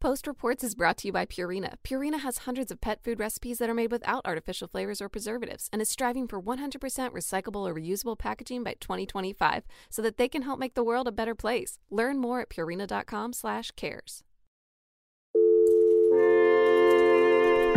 Post 0.00 0.28
Reports 0.28 0.62
is 0.62 0.76
brought 0.76 0.96
to 0.98 1.08
you 1.08 1.12
by 1.12 1.26
Purina. 1.26 1.74
Purina 1.84 2.20
has 2.20 2.38
hundreds 2.38 2.70
of 2.70 2.80
pet 2.80 3.02
food 3.02 3.18
recipes 3.18 3.58
that 3.58 3.68
are 3.68 3.74
made 3.74 3.90
without 3.90 4.24
artificial 4.24 4.68
flavors 4.68 5.00
or 5.00 5.08
preservatives 5.08 5.68
and 5.72 5.82
is 5.82 5.88
striving 5.88 6.28
for 6.28 6.40
100% 6.40 6.78
recyclable 7.10 7.68
or 7.68 7.74
reusable 7.74 8.16
packaging 8.16 8.62
by 8.62 8.74
2025 8.80 9.64
so 9.90 10.00
that 10.00 10.16
they 10.16 10.28
can 10.28 10.42
help 10.42 10.60
make 10.60 10.74
the 10.74 10.84
world 10.84 11.08
a 11.08 11.12
better 11.12 11.34
place. 11.34 11.80
Learn 11.90 12.18
more 12.18 12.40
at 12.42 12.48
purina.com/cares. 12.48 14.22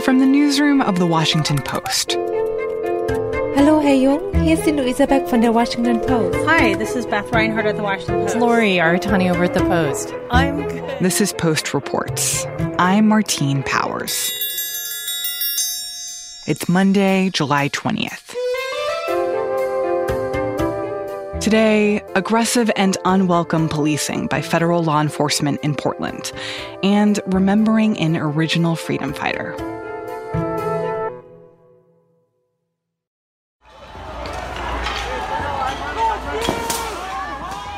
From 0.05 0.19
the 0.19 0.25
newsroom 0.27 0.81
of 0.81 0.99
the 0.99 1.07
Washington 1.07 1.57
Post. 1.57 2.17
Hallo, 3.55 3.81
Herr 3.81 3.95
Jung. 3.95 4.33
Hier 4.41 4.53
ist 4.53 4.65
die 4.65 4.71
Luisa 4.71 5.05
Beck 5.05 5.27
von 5.27 5.41
der 5.41 5.53
Washington 5.53 5.99
Post. 6.01 6.37
Hi, 6.47 6.73
this 6.75 6.95
is 6.95 7.05
Beth 7.05 7.31
Reinhardt 7.33 7.65
at 7.65 7.75
the 7.75 7.83
Washington 7.83 8.21
Post. 8.21 8.35
It's 8.35 8.41
Lori 8.41 8.75
Aratani 8.77 9.29
over 9.29 9.43
at 9.43 9.53
the 9.53 9.59
Post. 9.61 10.13
I'm 10.31 10.67
good. 10.67 10.99
This 11.01 11.19
is 11.19 11.33
Post 11.33 11.73
Reports. 11.73 12.45
I'm 12.79 13.07
Martine 13.07 13.61
Powers. 13.63 14.31
It's 16.47 16.69
Monday, 16.69 17.29
July 17.29 17.69
20th. 17.69 18.35
Today, 21.41 22.01
aggressive 22.15 22.71
and 22.75 22.97
unwelcome 23.03 23.67
policing 23.67 24.27
by 24.27 24.41
federal 24.41 24.83
law 24.83 25.01
enforcement 25.01 25.59
in 25.61 25.75
Portland, 25.75 26.31
and 26.83 27.19
remembering 27.27 27.97
an 27.97 28.15
original 28.15 28.75
freedom 28.75 29.11
fighter. 29.13 29.55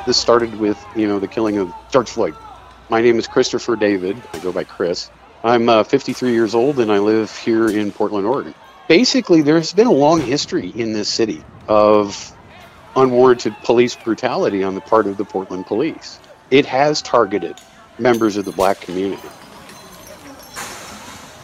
This 0.05 0.17
started 0.17 0.59
with, 0.59 0.84
you 0.98 1.07
know, 1.07 1.20
the 1.20 1.30
killing 1.30 1.57
of 1.57 1.73
George 1.89 2.09
Floyd. 2.09 2.35
My 2.89 3.02
name 3.02 3.17
is 3.20 3.25
Christopher 3.25 3.77
David. 3.77 4.21
I 4.34 4.39
go 4.39 4.52
by 4.52 4.66
Chris. 4.66 5.09
I'm 5.45 5.70
uh, 5.70 5.85
53 5.85 6.34
years 6.34 6.53
old 6.53 6.79
and 6.79 6.91
I 6.91 6.99
live 6.99 7.35
here 7.38 7.70
in 7.70 7.89
Portland, 7.89 8.27
Oregon. 8.27 8.54
Basically, 8.90 9.41
there's 9.41 9.71
been 9.71 9.87
a 9.87 9.93
long 9.93 10.20
history 10.20 10.70
in 10.76 10.91
this 10.91 11.07
city 11.07 11.41
of 11.70 12.35
unwarranted 12.98 13.55
police 13.63 13.96
brutality 13.96 14.62
on 14.62 14.76
the 14.76 14.81
part 14.81 15.07
of 15.07 15.15
the 15.15 15.24
Portland 15.24 15.68
police. 15.68 16.20
It 16.51 16.65
has 16.65 17.01
targeted 17.01 17.55
members 17.98 18.35
of 18.35 18.43
the 18.43 18.51
black 18.51 18.81
community. 18.81 19.29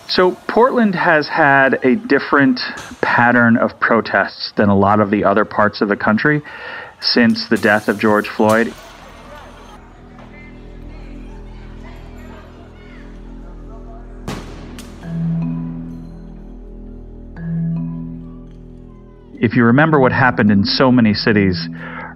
So, 0.09 0.31
Portland 0.47 0.95
has 0.95 1.27
had 1.27 1.85
a 1.85 1.95
different 1.95 2.59
pattern 2.99 3.57
of 3.57 3.79
protests 3.79 4.51
than 4.55 4.67
a 4.67 4.75
lot 4.75 4.99
of 4.99 5.11
the 5.11 5.23
other 5.23 5.45
parts 5.45 5.81
of 5.81 5.87
the 5.87 5.95
country 5.95 6.41
since 7.01 7.47
the 7.49 7.57
death 7.57 7.87
of 7.87 7.99
George 7.99 8.27
Floyd. 8.27 8.73
If 19.41 19.55
you 19.55 19.63
remember 19.63 19.99
what 19.99 20.11
happened 20.11 20.51
in 20.51 20.65
so 20.65 20.91
many 20.91 21.13
cities 21.13 21.67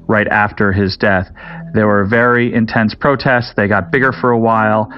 right 0.07 0.27
after 0.27 0.73
his 0.73 0.97
death, 0.97 1.29
there 1.73 1.87
were 1.87 2.05
very 2.05 2.53
intense 2.53 2.93
protests. 2.93 3.53
They 3.55 3.67
got 3.67 3.91
bigger 3.91 4.11
for 4.11 4.31
a 4.31 4.37
while, 4.37 4.89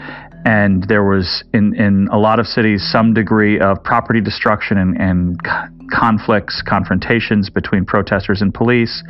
and 0.44 0.84
there 0.88 1.04
was 1.04 1.44
in, 1.54 1.76
in 1.76 2.08
a 2.12 2.18
lot 2.18 2.40
of 2.40 2.48
cities 2.48 2.88
some 2.92 3.14
degree 3.14 3.60
of 3.60 3.84
property 3.84 4.22
destruction 4.22 4.78
and, 4.78 5.00
and 5.00 5.40
conflicts, 5.92 6.64
confrontations 6.68 7.50
between 7.50 7.86
protesters 7.86 8.42
and 8.42 8.54
police. 8.54 9.04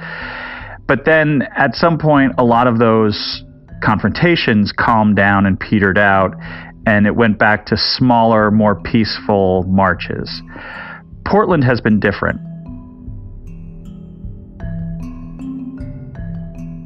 But 0.88 1.06
then 1.06 1.44
at 1.56 1.76
some 1.76 1.98
point, 1.98 2.34
a 2.38 2.44
lot 2.44 2.68
of 2.68 2.78
those 2.78 3.44
confrontations 3.82 4.72
calmed 4.72 5.16
down 5.16 5.46
and 5.46 5.60
petered 5.60 5.98
out, 5.98 6.36
and 6.86 7.08
it 7.08 7.16
went 7.16 7.40
back 7.40 7.66
to 7.68 7.78
smaller, 7.78 8.52
more 8.52 8.76
peaceful 8.82 9.64
marches. 9.64 10.42
Portland 11.26 11.64
has 11.64 11.82
been 11.82 12.00
different. 12.00 12.40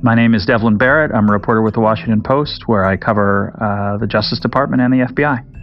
My 0.02 0.16
name 0.16 0.34
is 0.34 0.46
Devlin 0.46 0.78
Barrett. 0.78 1.12
I'm 1.14 1.28
a 1.28 1.34
reporter 1.34 1.62
with 1.62 1.74
the 1.74 1.82
Washington 1.82 2.22
Post, 2.24 2.64
where 2.68 2.86
I 2.86 2.96
cover 2.96 3.54
uh, 3.62 3.98
the 3.98 4.08
Justice 4.08 4.40
Department 4.40 4.82
and 4.82 4.94
the 4.94 5.06
FBI. 5.14 5.59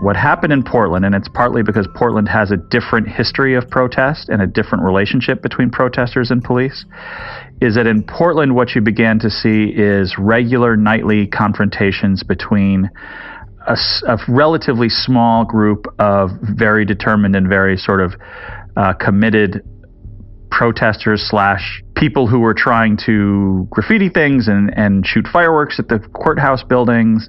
What 0.00 0.16
happened 0.16 0.52
in 0.52 0.62
Portland, 0.62 1.04
and 1.04 1.14
it's 1.14 1.28
partly 1.28 1.62
because 1.64 1.88
Portland 1.96 2.28
has 2.28 2.52
a 2.52 2.56
different 2.56 3.08
history 3.08 3.54
of 3.56 3.68
protest 3.68 4.28
and 4.28 4.40
a 4.40 4.46
different 4.46 4.84
relationship 4.84 5.42
between 5.42 5.70
protesters 5.70 6.30
and 6.30 6.42
police, 6.42 6.84
is 7.60 7.74
that 7.74 7.88
in 7.88 8.04
Portland, 8.04 8.54
what 8.54 8.76
you 8.76 8.80
began 8.80 9.18
to 9.18 9.28
see 9.28 9.72
is 9.74 10.14
regular 10.16 10.76
nightly 10.76 11.26
confrontations 11.26 12.22
between 12.22 12.88
a, 13.66 13.76
a 14.06 14.18
relatively 14.28 14.88
small 14.88 15.44
group 15.44 15.86
of 15.98 16.30
very 16.42 16.84
determined 16.84 17.34
and 17.34 17.48
very 17.48 17.76
sort 17.76 18.00
of 18.00 18.14
uh, 18.76 18.92
committed 18.94 19.62
protesters 20.50 21.26
slash 21.28 21.82
people 21.96 22.28
who 22.28 22.38
were 22.38 22.54
trying 22.54 22.96
to 23.06 23.66
graffiti 23.70 24.08
things 24.08 24.48
and, 24.48 24.72
and 24.78 25.04
shoot 25.04 25.26
fireworks 25.32 25.78
at 25.78 25.88
the 25.88 25.98
courthouse 26.14 26.62
buildings. 26.62 27.28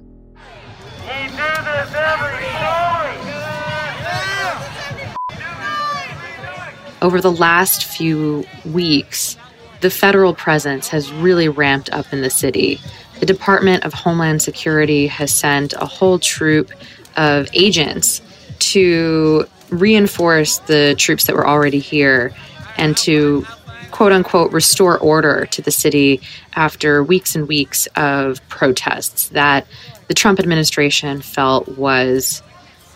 Over 7.02 7.20
the 7.20 7.32
last 7.32 7.84
few 7.84 8.44
weeks, 8.64 9.36
the 9.80 9.90
federal 9.90 10.34
presence 10.34 10.88
has 10.88 11.10
really 11.12 11.48
ramped 11.48 11.90
up 11.90 12.12
in 12.12 12.20
the 12.20 12.30
city. 12.30 12.78
The 13.20 13.26
Department 13.26 13.84
of 13.84 13.94
Homeland 13.94 14.42
Security 14.42 15.06
has 15.06 15.32
sent 15.32 15.72
a 15.74 15.86
whole 15.86 16.18
troop 16.18 16.70
of 17.16 17.48
agents 17.54 18.20
to 18.58 19.46
reinforce 19.70 20.58
the 20.58 20.94
troops 20.98 21.26
that 21.26 21.34
were 21.34 21.46
already 21.46 21.78
here 21.78 22.34
and 22.76 22.96
to 22.98 23.46
quote 23.90 24.12
unquote 24.12 24.52
restore 24.52 24.98
order 24.98 25.46
to 25.46 25.62
the 25.62 25.70
city 25.70 26.20
after 26.54 27.02
weeks 27.02 27.34
and 27.34 27.48
weeks 27.48 27.86
of 27.96 28.46
protests 28.48 29.28
that 29.28 29.66
the 30.08 30.14
Trump 30.14 30.38
administration 30.38 31.20
felt 31.20 31.66
was 31.78 32.42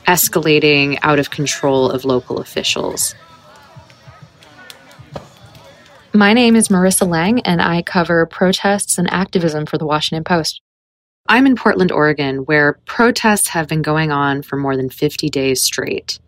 escalating 0.06 0.98
out 1.02 1.18
of 1.18 1.30
control 1.30 1.90
of 1.90 2.04
local 2.04 2.38
officials. 2.38 3.14
My 6.16 6.32
name 6.32 6.54
is 6.54 6.68
Marissa 6.68 7.08
Lang, 7.08 7.40
and 7.40 7.60
I 7.60 7.82
cover 7.82 8.24
protests 8.24 8.98
and 8.98 9.12
activism 9.12 9.66
for 9.66 9.78
the 9.78 9.84
Washington 9.84 10.22
Post. 10.22 10.60
I'm 11.28 11.44
in 11.44 11.56
Portland, 11.56 11.90
Oregon, 11.90 12.44
where 12.44 12.78
protests 12.86 13.48
have 13.48 13.66
been 13.66 13.82
going 13.82 14.12
on 14.12 14.42
for 14.42 14.56
more 14.56 14.76
than 14.76 14.90
50 14.90 15.28
days 15.28 15.60
straight. 15.60 16.20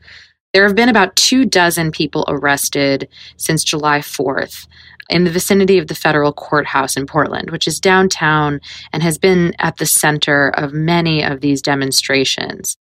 There 0.53 0.67
have 0.67 0.75
been 0.75 0.89
about 0.89 1.15
two 1.15 1.45
dozen 1.45 1.93
people 1.93 2.25
arrested 2.27 3.09
since 3.37 3.63
July 3.63 4.01
4th 4.01 4.67
in 5.09 5.23
the 5.23 5.31
vicinity 5.31 5.79
of 5.79 5.87
the 5.87 5.95
federal 5.95 6.33
courthouse 6.33 6.97
in 6.97 7.07
Portland, 7.07 7.51
which 7.51 7.69
is 7.69 7.79
downtown 7.79 8.61
and 8.93 9.05
has 9.05 9.19
been 9.19 9.55
at 9.61 9.77
the 9.77 9.87
center 9.87 10.49
of 10.49 10.73
many 10.73 11.23
of 11.23 11.43
these 11.43 11.63
demonstrations. 11.63 12.77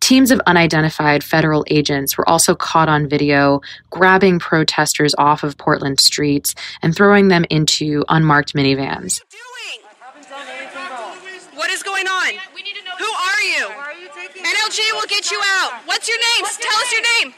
Teams 0.00 0.30
of 0.30 0.40
unidentified 0.46 1.22
federal 1.22 1.64
agents 1.68 2.16
were 2.16 2.28
also 2.28 2.54
caught 2.54 2.88
on 2.88 3.08
video 3.08 3.60
grabbing 3.90 4.38
protesters 4.38 5.14
off 5.18 5.42
of 5.42 5.58
Portland 5.58 6.00
streets 6.00 6.54
and 6.82 6.94
throwing 6.94 7.28
them 7.28 7.44
into 7.50 8.04
unmarked 8.08 8.54
minivans. 8.54 9.20
What 11.54 11.70
is 11.70 11.82
going 11.82 12.06
on? 12.06 12.32
Who 12.98 13.04
are 13.04 13.42
you? 13.42 13.68
NLG 14.38 14.92
will 14.94 15.06
get 15.08 15.30
you 15.30 15.40
out. 15.44 15.72
What's 15.84 16.08
your 16.08 16.18
name? 16.18 16.46
Tell 16.58 16.78
us 16.78 16.92
your 16.92 17.02
name. 17.02 17.34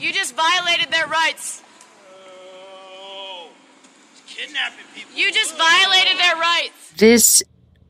You 0.00 0.12
just 0.12 0.34
violated 0.34 0.90
their 0.92 1.06
rights. 1.06 1.62
Oh, 2.10 3.48
kidnapping 4.26 4.86
people. 4.94 5.14
You 5.14 5.30
just 5.30 5.56
violated 5.56 6.18
their 6.18 6.36
rights. 6.36 6.92
This 6.96 7.42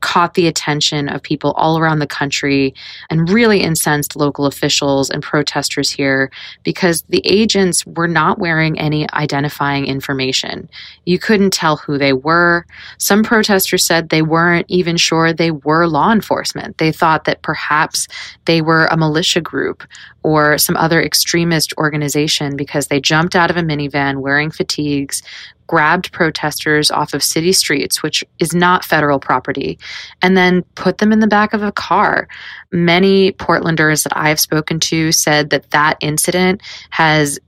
caught 0.03 0.35
the 0.35 0.47
attention 0.47 1.09
of 1.09 1.23
people 1.23 1.53
all 1.53 1.79
around 1.79 2.01
the 2.01 2.07
country 2.07 2.75
and 3.09 3.31
really 3.31 3.61
incensed 3.61 4.17
local 4.17 4.45
officials 4.45 5.09
and 5.09 5.23
protesters 5.23 5.91
here 5.91 6.31
because 6.65 7.03
the 7.09 7.23
agents 7.25 7.87
were 7.87 8.09
not 8.09 8.39
wearing 8.39 8.79
any 8.79 9.11
identifying 9.13 9.87
information. 9.87 10.69
You 11.07 11.19
couldn't 11.19 11.53
tell 11.53 11.77
who 11.77 11.97
they 11.97 12.13
were. 12.13 12.67
Some 12.99 13.23
protesters 13.23 13.87
said 13.87 14.09
they 14.09 14.23
weren't 14.23 14.67
even 14.69 14.97
sure 14.97 15.33
they 15.33 15.53
were 15.53 15.87
law 15.87 16.13
enforcement. 16.13 16.79
They 16.79 16.93
thought 16.93 17.25
that 17.25 17.43
perhaps 17.43 18.09
they 18.45 18.61
were 18.61 18.87
a 18.87 18.97
militia 18.97 19.41
group 19.41 19.85
or 20.25 20.59
some 20.59 20.77
other 20.77 21.01
extremist 21.01 21.73
organization 21.79 22.57
because 22.57 22.89
they 22.89 23.01
jumped 23.01 23.35
out 23.35 23.51
of 23.51 23.57
a 23.57 23.63
minivan 23.63 24.21
wearing 24.21 24.51
fatigues, 24.51 25.23
grabbed 25.67 26.13
protesters 26.13 26.91
off 26.91 27.15
of 27.15 27.23
city 27.23 27.53
streets, 27.53 28.03
which 28.03 28.25
is 28.39 28.55
not 28.55 28.85
federal 28.85 29.19
property, 29.19 29.79
and 30.21 30.37
then 30.37 30.63
put 30.75 30.99
them 30.99 31.13
in 31.13 31.21
the 31.21 31.27
back 31.27 31.53
of 31.53 31.63
a 31.63 31.73
car. 31.73 32.29
Many 32.71 33.33
Portlanders 33.33 34.05
that 34.05 34.17
I've 34.17 34.41
spoken 34.41 34.81
to 34.81 35.13
said 35.13 35.51
that 35.51 35.71
that 35.71 35.97
incident 36.01 36.63
has 36.91 37.39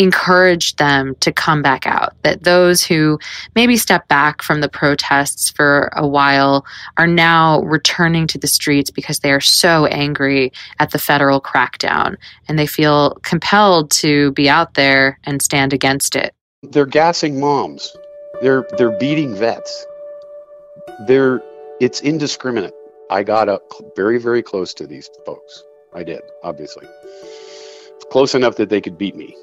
encouraged 0.00 0.78
them 0.78 1.14
to 1.20 1.30
come 1.30 1.60
back 1.60 1.86
out. 1.86 2.14
That 2.22 2.44
those 2.44 2.82
who 2.82 3.18
maybe 3.54 3.76
stepped 3.76 4.08
back 4.08 4.40
from 4.40 4.62
the 4.62 4.68
protests 4.68 5.50
for 5.50 5.90
a 5.94 6.08
while 6.08 6.64
are 6.96 7.06
now 7.06 7.60
returning 7.60 8.26
to 8.28 8.38
the 8.38 8.46
streets 8.46 8.90
because 8.90 9.18
they 9.18 9.30
are 9.30 9.42
so 9.42 9.84
angry 9.86 10.52
at 10.78 10.90
the 10.90 10.98
federal 10.98 11.38
crackdown 11.38 12.16
and 12.48 12.58
they 12.58 12.66
feel 12.66 13.14
compelled 13.22 13.90
to 13.90 14.32
be 14.32 14.48
out 14.48 14.72
there 14.72 15.18
and 15.24 15.42
stand 15.42 15.74
against 15.74 16.16
it. 16.16 16.34
They're 16.62 16.86
gassing 16.86 17.40
moms. 17.40 17.96
They're 18.42 18.66
they're 18.76 18.98
beating 18.98 19.34
vets. 19.34 19.86
They're 21.06 21.42
it's 21.80 22.00
indiscriminate. 22.02 22.74
I 23.10 23.22
got 23.22 23.48
up 23.48 23.62
very 23.96 24.18
very 24.18 24.42
close 24.42 24.74
to 24.74 24.86
these 24.86 25.08
folks. 25.24 25.64
I 25.92 26.04
did, 26.04 26.22
obviously. 26.42 26.86
Close 28.10 28.34
enough 28.34 28.56
that 28.56 28.68
they 28.68 28.80
could 28.80 28.98
beat 28.98 29.16
me 29.16 29.36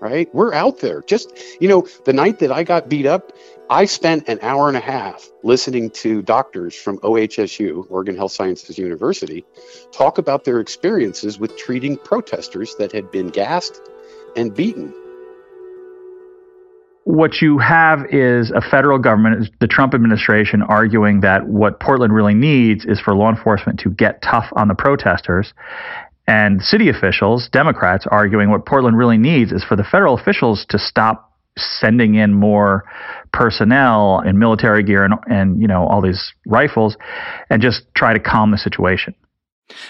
right? 0.00 0.28
We're 0.34 0.52
out 0.52 0.80
there. 0.80 1.00
Just, 1.02 1.32
you 1.60 1.68
know, 1.68 1.86
the 2.04 2.12
night 2.12 2.40
that 2.40 2.52
I 2.52 2.62
got 2.62 2.90
beat 2.90 3.06
up, 3.06 3.32
I 3.70 3.86
spent 3.86 4.28
an 4.28 4.38
hour 4.42 4.68
and 4.68 4.76
a 4.76 4.80
half 4.80 5.30
listening 5.42 5.88
to 5.90 6.20
doctors 6.20 6.74
from 6.74 6.98
OHSU, 6.98 7.86
Oregon 7.88 8.14
Health 8.14 8.32
Sciences 8.32 8.76
University, 8.76 9.46
talk 9.92 10.18
about 10.18 10.44
their 10.44 10.60
experiences 10.60 11.38
with 11.38 11.56
treating 11.56 11.96
protesters 11.96 12.74
that 12.76 12.92
had 12.92 13.10
been 13.10 13.28
gassed 13.28 13.80
and 14.36 14.54
beaten. 14.54 14.92
What 17.04 17.42
you 17.42 17.58
have 17.58 18.06
is 18.10 18.50
a 18.50 18.60
federal 18.60 18.98
government, 18.98 19.50
the 19.60 19.66
Trump 19.66 19.94
administration, 19.94 20.62
arguing 20.62 21.20
that 21.20 21.46
what 21.46 21.78
Portland 21.78 22.14
really 22.14 22.34
needs 22.34 22.84
is 22.86 22.98
for 22.98 23.14
law 23.14 23.28
enforcement 23.28 23.80
to 23.80 23.90
get 23.90 24.22
tough 24.22 24.46
on 24.56 24.68
the 24.68 24.74
protesters 24.74 25.52
and 26.26 26.62
city 26.62 26.88
officials, 26.88 27.48
Democrats, 27.52 28.06
arguing 28.10 28.50
what 28.50 28.64
Portland 28.64 28.96
really 28.96 29.18
needs 29.18 29.52
is 29.52 29.62
for 29.62 29.76
the 29.76 29.84
federal 29.84 30.14
officials 30.14 30.64
to 30.70 30.78
stop 30.78 31.32
sending 31.56 32.14
in 32.14 32.34
more 32.34 32.84
personnel 33.32 34.20
and 34.20 34.38
military 34.38 34.82
gear 34.82 35.04
and, 35.04 35.14
and 35.26 35.60
you 35.60 35.68
know 35.68 35.86
all 35.86 36.00
these 36.00 36.32
rifles 36.46 36.96
and 37.50 37.62
just 37.62 37.82
try 37.94 38.12
to 38.12 38.18
calm 38.18 38.50
the 38.50 38.58
situation. 38.58 39.14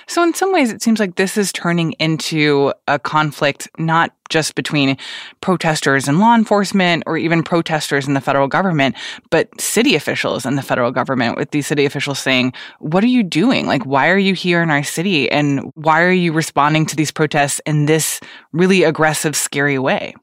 So, 0.07 0.23
in 0.23 0.35
some 0.35 0.53
ways, 0.53 0.73
it 0.73 0.83
seems 0.83 1.01
like 1.01 1.17
this 1.17 1.37
is 1.37 1.53
turning 1.53 1.93
into 1.93 2.73
a 2.87 2.99
conflict 2.99 3.69
not 3.79 4.13
just 4.29 4.55
between 4.55 4.97
protesters 5.41 6.09
and 6.09 6.21
law 6.21 6.35
enforcement 6.35 7.03
or 7.07 7.19
even 7.19 7.43
protesters 7.43 8.07
and 8.07 8.17
the 8.17 8.21
federal 8.21 8.49
government, 8.49 8.97
but 9.31 9.49
city 9.61 9.95
officials 9.95 10.47
and 10.47 10.57
the 10.57 10.63
federal 10.63 10.91
government, 10.91 11.37
with 11.37 11.51
these 11.51 11.67
city 11.67 11.85
officials 11.85 12.19
saying, 12.19 12.53
What 12.79 13.03
are 13.03 13.09
you 13.09 13.23
doing? 13.23 13.67
Like, 13.67 13.85
why 13.85 14.11
are 14.11 14.19
you 14.19 14.35
here 14.35 14.63
in 14.63 14.71
our 14.71 14.85
city? 14.85 15.31
And 15.31 15.73
why 15.75 16.03
are 16.03 16.13
you 16.13 16.33
responding 16.33 16.87
to 16.87 16.97
these 16.97 17.11
protests 17.11 17.61
in 17.67 17.87
this 17.87 18.21
really 18.53 18.85
aggressive, 18.85 19.35
scary 19.37 19.79
way? 19.79 20.15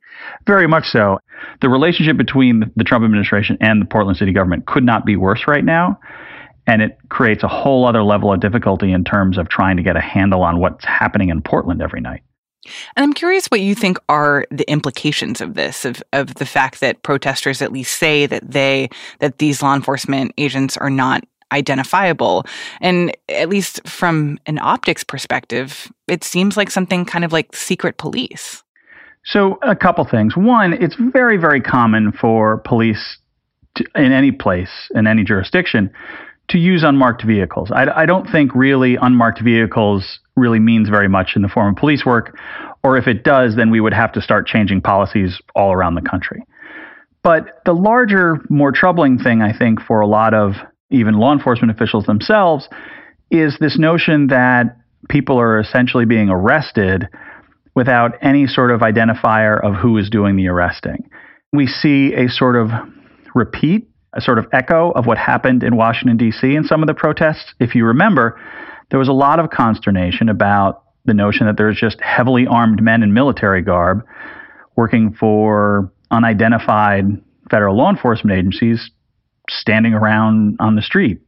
Very 0.47 0.67
much 0.67 0.85
so. 0.87 1.19
The 1.61 1.69
relationship 1.69 2.15
between 2.15 2.71
the 2.75 2.83
Trump 2.83 3.03
administration 3.03 3.57
and 3.59 3.81
the 3.81 3.85
Portland 3.85 4.17
city 4.17 4.31
government 4.31 4.65
could 4.65 4.83
not 4.83 5.05
be 5.05 5.15
worse 5.15 5.47
right 5.47 5.65
now 5.65 5.99
and 6.71 6.81
it 6.81 6.97
creates 7.09 7.43
a 7.43 7.49
whole 7.49 7.85
other 7.85 8.01
level 8.01 8.31
of 8.31 8.39
difficulty 8.39 8.93
in 8.93 9.03
terms 9.03 9.37
of 9.37 9.49
trying 9.49 9.75
to 9.75 9.83
get 9.83 9.97
a 9.97 10.01
handle 10.01 10.41
on 10.41 10.59
what's 10.59 10.85
happening 10.85 11.27
in 11.27 11.41
Portland 11.41 11.81
every 11.81 11.99
night. 11.99 12.21
And 12.95 13.03
I'm 13.03 13.11
curious 13.11 13.47
what 13.47 13.59
you 13.59 13.75
think 13.75 13.97
are 14.07 14.45
the 14.51 14.69
implications 14.71 15.41
of 15.41 15.55
this, 15.55 15.83
of, 15.83 16.01
of 16.13 16.35
the 16.35 16.45
fact 16.45 16.79
that 16.79 17.03
protesters 17.03 17.61
at 17.61 17.73
least 17.73 17.97
say 17.97 18.25
that 18.25 18.49
they 18.49 18.89
that 19.19 19.39
these 19.39 19.61
law 19.61 19.75
enforcement 19.75 20.31
agents 20.37 20.77
are 20.77 20.89
not 20.89 21.25
identifiable. 21.51 22.45
And 22.79 23.17
at 23.27 23.49
least 23.49 23.85
from 23.85 24.39
an 24.45 24.57
optics 24.57 25.03
perspective, 25.03 25.91
it 26.07 26.23
seems 26.23 26.55
like 26.55 26.71
something 26.71 27.03
kind 27.03 27.25
of 27.25 27.33
like 27.33 27.53
secret 27.53 27.97
police. 27.97 28.63
So, 29.25 29.59
a 29.61 29.75
couple 29.75 30.05
things. 30.05 30.37
One, 30.37 30.73
it's 30.73 30.95
very, 30.95 31.37
very 31.37 31.59
common 31.59 32.13
for 32.13 32.59
police 32.59 33.17
to, 33.75 33.85
in 33.95 34.11
any 34.11 34.31
place, 34.31 34.89
in 34.95 35.05
any 35.05 35.23
jurisdiction, 35.23 35.91
to 36.49 36.57
use 36.57 36.83
unmarked 36.83 37.23
vehicles. 37.25 37.71
I, 37.71 37.85
I, 37.95 38.05
don't 38.05 38.29
think 38.29 38.53
really 38.53 38.97
unmarked 39.01 39.41
vehicles 39.41 40.19
really 40.35 40.59
means 40.59 40.89
very 40.89 41.07
much 41.07 41.33
in 41.35 41.41
the 41.41 41.47
form 41.47 41.73
of 41.73 41.79
police 41.79 42.05
work, 42.05 42.37
or 42.83 42.97
if 42.97 43.07
it 43.07 43.23
does, 43.23 43.55
then 43.55 43.71
we 43.71 43.79
would 43.79 43.93
have 43.93 44.11
to 44.13 44.21
start 44.21 44.47
changing 44.47 44.81
policies 44.81 45.39
all 45.55 45.71
around 45.71 45.95
the 45.95 46.01
country. 46.01 46.43
But 47.23 47.61
the 47.65 47.73
larger, 47.73 48.39
more 48.49 48.71
troubling 48.71 49.17
thing, 49.19 49.41
I 49.41 49.57
think, 49.57 49.81
for 49.81 50.01
a 50.01 50.07
lot 50.07 50.33
of 50.33 50.53
even 50.89 51.15
law 51.15 51.31
enforcement 51.31 51.71
officials 51.71 52.05
themselves 52.05 52.67
is 53.29 53.57
this 53.59 53.77
notion 53.77 54.27
that 54.27 54.77
people 55.09 55.39
are 55.39 55.59
essentially 55.59 56.05
being 56.05 56.29
arrested 56.29 57.07
without 57.75 58.15
any 58.21 58.47
sort 58.47 58.71
of 58.71 58.81
identifier 58.81 59.63
of 59.63 59.75
who 59.75 59.97
is 59.97 60.09
doing 60.09 60.35
the 60.35 60.47
arresting. 60.47 61.09
We 61.53 61.67
see 61.67 62.13
a 62.13 62.27
sort 62.27 62.55
of 62.55 62.69
repeat 63.33 63.87
a 64.13 64.21
sort 64.21 64.39
of 64.39 64.47
echo 64.51 64.91
of 64.91 65.05
what 65.05 65.17
happened 65.17 65.63
in 65.63 65.75
Washington, 65.75 66.17
D.C. 66.17 66.55
in 66.55 66.63
some 66.63 66.83
of 66.83 66.87
the 66.87 66.93
protests. 66.93 67.53
If 67.59 67.75
you 67.75 67.85
remember, 67.85 68.39
there 68.89 68.99
was 68.99 69.07
a 69.07 69.13
lot 69.13 69.39
of 69.39 69.49
consternation 69.49 70.29
about 70.29 70.83
the 71.05 71.13
notion 71.13 71.47
that 71.47 71.57
there's 71.57 71.79
just 71.79 71.99
heavily 72.01 72.45
armed 72.45 72.83
men 72.83 73.03
in 73.03 73.13
military 73.13 73.61
garb 73.61 74.05
working 74.75 75.13
for 75.13 75.91
unidentified 76.11 77.05
federal 77.49 77.77
law 77.77 77.89
enforcement 77.89 78.37
agencies 78.37 78.91
standing 79.49 79.93
around 79.93 80.57
on 80.59 80.75
the 80.75 80.81
street. 80.81 81.21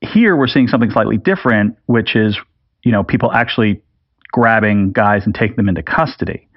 Here, 0.00 0.36
we're 0.36 0.48
seeing 0.48 0.66
something 0.66 0.90
slightly 0.90 1.16
different, 1.16 1.76
which 1.86 2.16
is, 2.16 2.36
you 2.84 2.90
know, 2.90 3.04
people 3.04 3.32
actually 3.32 3.82
grabbing 4.32 4.92
guys 4.92 5.22
and 5.24 5.34
taking 5.34 5.56
them 5.56 5.68
into 5.68 5.82
custody 5.82 6.48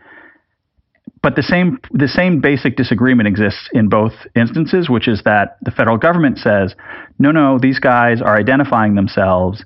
but 1.26 1.36
the 1.36 1.42
same 1.42 1.80
the 1.92 2.08
same 2.08 2.40
basic 2.40 2.78
disagreement 2.78 3.28
exists 3.28 3.68
in 3.74 3.90
both 3.90 4.14
instances, 4.36 4.92
which 4.92 5.08
is 5.08 5.24
that 5.26 5.58
the 5.64 5.72
federal 5.72 5.98
government 5.98 6.38
says, 6.38 6.76
no, 7.18 7.32
no, 7.32 7.58
these 7.58 7.80
guys 7.80 8.22
are 8.22 8.38
identifying 8.38 8.94
themselves, 8.94 9.66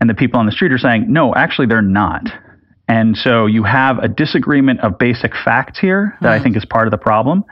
and 0.00 0.10
the 0.10 0.14
people 0.14 0.40
on 0.40 0.46
the 0.46 0.52
street 0.52 0.72
are 0.72 0.78
saying, 0.78 1.06
no, 1.08 1.32
actually 1.32 1.68
they're 1.68 1.80
not. 1.80 2.22
And 2.88 3.16
so 3.16 3.46
you 3.46 3.62
have 3.62 3.98
a 3.98 4.08
disagreement 4.08 4.80
of 4.80 4.98
basic 4.98 5.30
facts 5.44 5.78
here 5.78 6.18
that 6.22 6.28
mm. 6.28 6.32
I 6.32 6.38
hmm. 6.38 6.42
think 6.42 6.56
is 6.56 6.64
part 6.64 6.88
of 6.88 6.90
the 6.90 6.98
problem. 6.98 7.44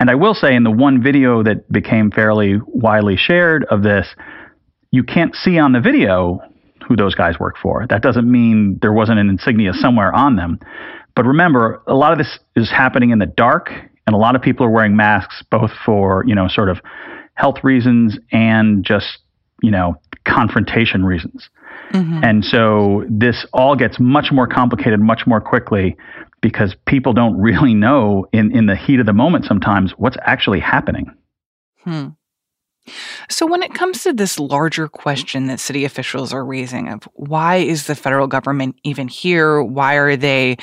And 0.00 0.10
I 0.10 0.16
will 0.16 0.34
say, 0.34 0.52
in 0.52 0.64
the 0.64 0.70
one 0.72 1.00
video 1.00 1.44
that 1.44 1.70
became 1.70 2.10
fairly 2.10 2.58
widely 2.66 3.16
shared 3.16 3.64
of 3.70 3.84
this, 3.84 4.08
you 4.90 5.04
can't 5.04 5.36
see 5.36 5.56
on 5.56 5.70
the 5.70 5.80
video 5.80 6.40
who 6.88 6.96
those 6.96 7.14
guys 7.14 7.38
work 7.38 7.56
for. 7.62 7.86
That 7.88 8.02
doesn't 8.02 8.28
mean 8.28 8.80
there 8.82 8.92
wasn't 8.92 9.20
an 9.20 9.28
insignia 9.28 9.72
somewhere 9.72 10.12
on 10.12 10.34
them. 10.34 10.58
But 11.14 11.26
remember, 11.26 11.82
a 11.86 11.94
lot 11.94 12.12
of 12.12 12.18
this 12.18 12.38
is 12.56 12.70
happening 12.70 13.10
in 13.10 13.18
the 13.18 13.26
dark, 13.26 13.70
and 14.06 14.14
a 14.14 14.18
lot 14.18 14.34
of 14.34 14.42
people 14.42 14.66
are 14.66 14.70
wearing 14.70 14.96
masks 14.96 15.42
both 15.50 15.70
for, 15.84 16.24
you 16.26 16.34
know, 16.34 16.48
sort 16.48 16.68
of 16.68 16.80
health 17.34 17.62
reasons 17.62 18.18
and 18.30 18.84
just, 18.84 19.18
you 19.62 19.70
know, 19.70 20.00
confrontation 20.24 21.04
reasons. 21.04 21.48
Mm-hmm. 21.92 22.24
And 22.24 22.44
so 22.44 23.04
this 23.08 23.46
all 23.52 23.76
gets 23.76 23.98
much 24.00 24.32
more 24.32 24.46
complicated 24.46 25.00
much 25.00 25.26
more 25.26 25.40
quickly 25.40 25.96
because 26.40 26.74
people 26.86 27.12
don't 27.12 27.38
really 27.38 27.74
know 27.74 28.26
in, 28.32 28.54
in 28.56 28.66
the 28.66 28.76
heat 28.76 29.00
of 29.00 29.06
the 29.06 29.12
moment 29.12 29.44
sometimes 29.44 29.92
what's 29.96 30.16
actually 30.22 30.60
happening. 30.60 31.14
Hmm. 31.84 32.08
So, 33.28 33.46
when 33.46 33.62
it 33.62 33.74
comes 33.74 34.02
to 34.02 34.12
this 34.12 34.38
larger 34.38 34.88
question 34.88 35.46
that 35.46 35.60
city 35.60 35.84
officials 35.84 36.32
are 36.32 36.44
raising 36.44 36.88
of 36.88 37.04
why 37.14 37.56
is 37.56 37.86
the 37.86 37.94
federal 37.94 38.26
government 38.26 38.76
even 38.82 39.08
here? 39.08 39.62
Why 39.62 39.94
are 39.94 40.16
they 40.16 40.56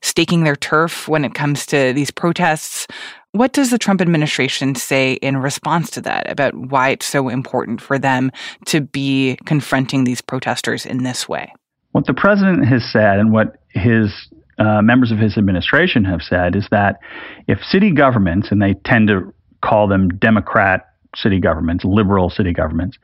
staking 0.00 0.44
their 0.44 0.56
turf 0.56 1.08
when 1.08 1.24
it 1.24 1.34
comes 1.34 1.66
to 1.66 1.92
these 1.92 2.10
protests? 2.10 2.86
What 3.32 3.52
does 3.52 3.70
the 3.70 3.78
Trump 3.78 4.00
administration 4.00 4.76
say 4.76 5.14
in 5.14 5.38
response 5.38 5.90
to 5.92 6.00
that 6.02 6.30
about 6.30 6.54
why 6.54 6.90
it's 6.90 7.06
so 7.06 7.28
important 7.28 7.80
for 7.80 7.98
them 7.98 8.30
to 8.66 8.80
be 8.80 9.36
confronting 9.44 10.04
these 10.04 10.20
protesters 10.20 10.86
in 10.86 11.02
this 11.02 11.28
way? 11.28 11.52
What 11.90 12.06
the 12.06 12.14
president 12.14 12.66
has 12.66 12.84
said 12.92 13.18
and 13.18 13.32
what 13.32 13.56
his 13.70 14.12
uh, 14.58 14.82
members 14.82 15.10
of 15.10 15.18
his 15.18 15.36
administration 15.36 16.04
have 16.04 16.22
said 16.22 16.54
is 16.54 16.68
that 16.70 17.00
if 17.48 17.58
city 17.64 17.90
governments, 17.90 18.48
and 18.52 18.62
they 18.62 18.74
tend 18.84 19.08
to 19.08 19.34
call 19.62 19.88
them 19.88 20.08
Democrat 20.10 20.93
city 21.16 21.40
governments, 21.40 21.84
liberal 21.84 22.30
city 22.30 22.52
governments, 22.52 22.98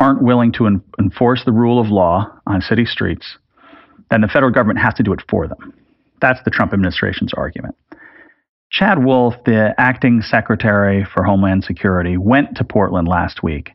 aren't 0.00 0.22
willing 0.22 0.52
to 0.52 0.66
en- 0.66 0.82
enforce 1.00 1.44
the 1.44 1.52
rule 1.52 1.80
of 1.80 1.88
law 1.88 2.26
on 2.46 2.60
city 2.60 2.84
streets, 2.84 3.38
then 4.10 4.20
the 4.20 4.28
federal 4.28 4.52
government 4.52 4.78
has 4.78 4.94
to 4.94 5.02
do 5.02 5.12
it 5.12 5.22
for 5.28 5.48
them. 5.48 5.72
That's 6.20 6.40
the 6.44 6.50
Trump 6.50 6.72
administration's 6.72 7.32
argument. 7.34 7.74
Chad 8.70 9.04
Wolf, 9.04 9.34
the 9.44 9.74
acting 9.78 10.20
secretary 10.22 11.06
for 11.14 11.22
Homeland 11.22 11.64
Security, 11.64 12.16
went 12.16 12.56
to 12.56 12.64
Portland 12.64 13.08
last 13.08 13.42
week 13.42 13.70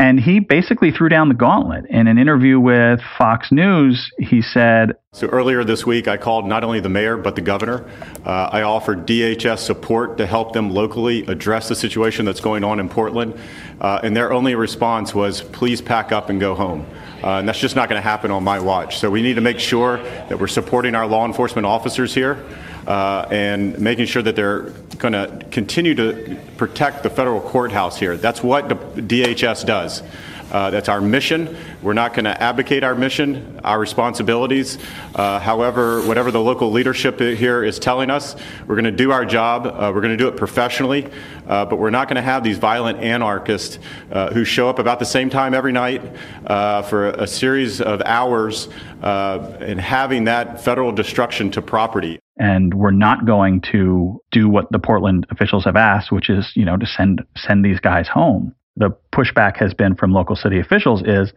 and 0.00 0.20
he 0.20 0.38
basically 0.38 0.92
threw 0.92 1.08
down 1.08 1.28
the 1.28 1.34
gauntlet. 1.34 1.84
In 1.90 2.06
an 2.06 2.18
interview 2.18 2.60
with 2.60 3.00
Fox 3.18 3.50
News, 3.50 4.10
he 4.18 4.40
said 4.40 4.96
So 5.12 5.26
earlier 5.26 5.64
this 5.64 5.84
week, 5.84 6.06
I 6.06 6.16
called 6.16 6.46
not 6.46 6.62
only 6.62 6.78
the 6.78 6.88
mayor, 6.88 7.16
but 7.16 7.34
the 7.34 7.40
governor. 7.40 7.84
Uh, 8.24 8.48
I 8.52 8.62
offered 8.62 9.06
DHS 9.06 9.58
support 9.58 10.16
to 10.18 10.26
help 10.26 10.52
them 10.52 10.70
locally 10.70 11.26
address 11.26 11.68
the 11.68 11.74
situation 11.74 12.24
that's 12.24 12.40
going 12.40 12.62
on 12.62 12.78
in 12.78 12.88
Portland. 12.88 13.34
Uh, 13.80 13.98
and 14.04 14.16
their 14.16 14.32
only 14.32 14.54
response 14.54 15.14
was, 15.14 15.42
please 15.42 15.80
pack 15.80 16.12
up 16.12 16.30
and 16.30 16.38
go 16.38 16.54
home. 16.54 16.86
Uh, 17.22 17.38
and 17.38 17.48
that's 17.48 17.58
just 17.58 17.74
not 17.74 17.88
going 17.88 17.98
to 18.00 18.08
happen 18.08 18.30
on 18.30 18.44
my 18.44 18.60
watch. 18.60 18.98
So 18.98 19.10
we 19.10 19.20
need 19.22 19.34
to 19.34 19.40
make 19.40 19.58
sure 19.58 19.96
that 19.96 20.38
we're 20.38 20.46
supporting 20.46 20.94
our 20.94 21.08
law 21.08 21.26
enforcement 21.26 21.66
officers 21.66 22.14
here. 22.14 22.44
Uh, 22.88 23.26
and 23.30 23.78
making 23.78 24.06
sure 24.06 24.22
that 24.22 24.34
they're 24.34 24.70
going 24.96 25.12
to 25.12 25.46
continue 25.50 25.94
to 25.94 26.36
protect 26.56 27.02
the 27.02 27.10
federal 27.10 27.40
courthouse 27.40 27.98
here. 27.98 28.16
That's 28.16 28.42
what 28.42 28.68
the 28.68 28.74
DHS 28.74 29.66
does. 29.66 30.02
Uh, 30.50 30.70
that's 30.70 30.88
our 30.88 31.02
mission. 31.02 31.54
We're 31.82 31.92
not 31.92 32.14
going 32.14 32.24
to 32.24 32.42
abdicate 32.42 32.82
our 32.82 32.94
mission, 32.94 33.60
our 33.62 33.78
responsibilities. 33.78 34.78
Uh, 35.14 35.38
however, 35.38 36.00
whatever 36.06 36.30
the 36.30 36.40
local 36.40 36.70
leadership 36.70 37.20
here 37.20 37.62
is 37.62 37.78
telling 37.78 38.08
us, 38.08 38.34
we're 38.66 38.76
going 38.76 38.86
to 38.86 38.90
do 38.90 39.12
our 39.12 39.26
job. 39.26 39.66
Uh, 39.66 39.92
we're 39.94 40.00
going 40.00 40.16
to 40.16 40.16
do 40.16 40.26
it 40.26 40.38
professionally, 40.38 41.06
uh, 41.46 41.66
but 41.66 41.78
we're 41.78 41.90
not 41.90 42.08
going 42.08 42.16
to 42.16 42.22
have 42.22 42.42
these 42.42 42.56
violent 42.56 42.98
anarchists 43.00 43.78
uh, 44.10 44.32
who 44.32 44.42
show 44.42 44.70
up 44.70 44.78
about 44.78 44.98
the 44.98 45.04
same 45.04 45.28
time 45.28 45.52
every 45.52 45.72
night 45.72 46.00
uh, 46.46 46.80
for 46.80 47.10
a, 47.10 47.24
a, 47.24 47.26
series 47.26 47.82
of 47.82 48.00
hours 48.06 48.70
and 49.02 49.78
having 49.78 50.24
that 50.24 50.64
federal 50.64 50.92
destruction 50.92 51.50
to 51.50 51.60
property. 51.60 52.18
And 52.38 52.74
we're 52.74 52.92
not 52.92 53.26
going 53.26 53.62
to 53.72 54.22
do 54.30 54.48
what 54.48 54.70
the 54.70 54.78
Portland 54.78 55.26
officials 55.30 55.64
have 55.64 55.76
asked, 55.76 56.12
which 56.12 56.30
is, 56.30 56.52
you 56.54 56.64
know, 56.64 56.76
to 56.76 56.86
send 56.86 57.22
send 57.36 57.64
these 57.64 57.80
guys 57.80 58.08
home 58.08 58.54
the 58.78 58.96
pushback 59.12 59.56
has 59.56 59.74
been 59.74 59.94
from 59.96 60.12
local 60.12 60.36
city 60.36 60.60
officials 60.60 61.02
is 61.04 61.32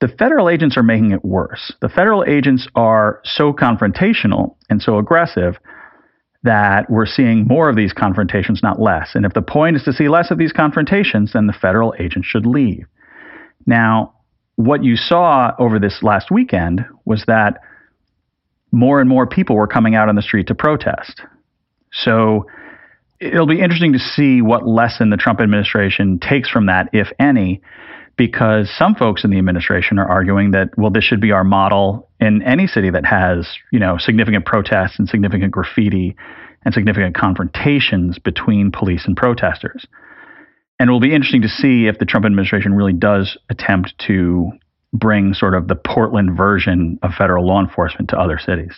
the 0.00 0.08
federal 0.08 0.48
agents 0.48 0.76
are 0.76 0.82
making 0.82 1.12
it 1.12 1.24
worse. 1.24 1.72
The 1.80 1.88
federal 1.88 2.24
agents 2.24 2.68
are 2.74 3.20
so 3.24 3.52
confrontational 3.52 4.56
and 4.68 4.80
so 4.80 4.98
aggressive 4.98 5.56
that 6.42 6.88
we're 6.88 7.06
seeing 7.06 7.46
more 7.46 7.68
of 7.68 7.76
these 7.76 7.92
confrontations, 7.92 8.62
not 8.62 8.80
less. 8.80 9.10
And 9.14 9.26
if 9.26 9.34
the 9.34 9.42
point 9.42 9.76
is 9.76 9.82
to 9.84 9.92
see 9.92 10.08
less 10.08 10.30
of 10.30 10.38
these 10.38 10.52
confrontations, 10.52 11.32
then 11.34 11.46
the 11.46 11.52
federal 11.52 11.94
agents 11.98 12.28
should 12.28 12.46
leave. 12.46 12.86
Now, 13.66 14.14
what 14.56 14.82
you 14.82 14.96
saw 14.96 15.52
over 15.58 15.78
this 15.78 16.02
last 16.02 16.30
weekend 16.30 16.84
was 17.04 17.24
that 17.26 17.60
more 18.72 19.00
and 19.00 19.08
more 19.08 19.26
people 19.26 19.56
were 19.56 19.66
coming 19.66 19.94
out 19.94 20.08
on 20.08 20.14
the 20.14 20.22
street 20.22 20.46
to 20.48 20.54
protest. 20.54 21.22
So 21.92 22.46
it'll 23.20 23.46
be 23.46 23.60
interesting 23.60 23.92
to 23.92 23.98
see 23.98 24.42
what 24.42 24.66
lesson 24.66 25.10
the 25.10 25.16
Trump 25.16 25.40
administration 25.40 26.18
takes 26.18 26.48
from 26.48 26.66
that, 26.66 26.88
if 26.92 27.08
any, 27.18 27.60
because 28.16 28.70
some 28.76 28.94
folks 28.94 29.24
in 29.24 29.30
the 29.30 29.38
administration 29.38 29.98
are 29.98 30.08
arguing 30.08 30.50
that, 30.52 30.68
well, 30.76 30.90
this 30.90 31.04
should 31.04 31.20
be 31.20 31.32
our 31.32 31.44
model 31.44 32.08
in 32.20 32.42
any 32.42 32.66
city 32.66 32.90
that 32.90 33.04
has, 33.04 33.48
you 33.72 33.78
know, 33.78 33.96
significant 33.98 34.44
protests 34.44 34.98
and 34.98 35.08
significant 35.08 35.52
graffiti 35.52 36.16
and 36.64 36.74
significant 36.74 37.14
confrontations 37.14 38.18
between 38.18 38.70
police 38.70 39.04
and 39.06 39.16
protesters. 39.16 39.86
And 40.78 40.88
it 40.88 40.92
will 40.92 41.00
be 41.00 41.14
interesting 41.14 41.42
to 41.42 41.48
see 41.48 41.86
if 41.86 41.98
the 41.98 42.04
Trump 42.04 42.26
administration 42.26 42.74
really 42.74 42.92
does 42.92 43.36
attempt 43.48 43.94
to 44.06 44.50
bring 44.92 45.34
sort 45.34 45.54
of 45.54 45.68
the 45.68 45.76
Portland 45.76 46.36
version 46.36 46.98
of 47.02 47.12
federal 47.14 47.46
law 47.46 47.60
enforcement 47.60 48.10
to 48.10 48.18
other 48.18 48.38
cities. 48.38 48.72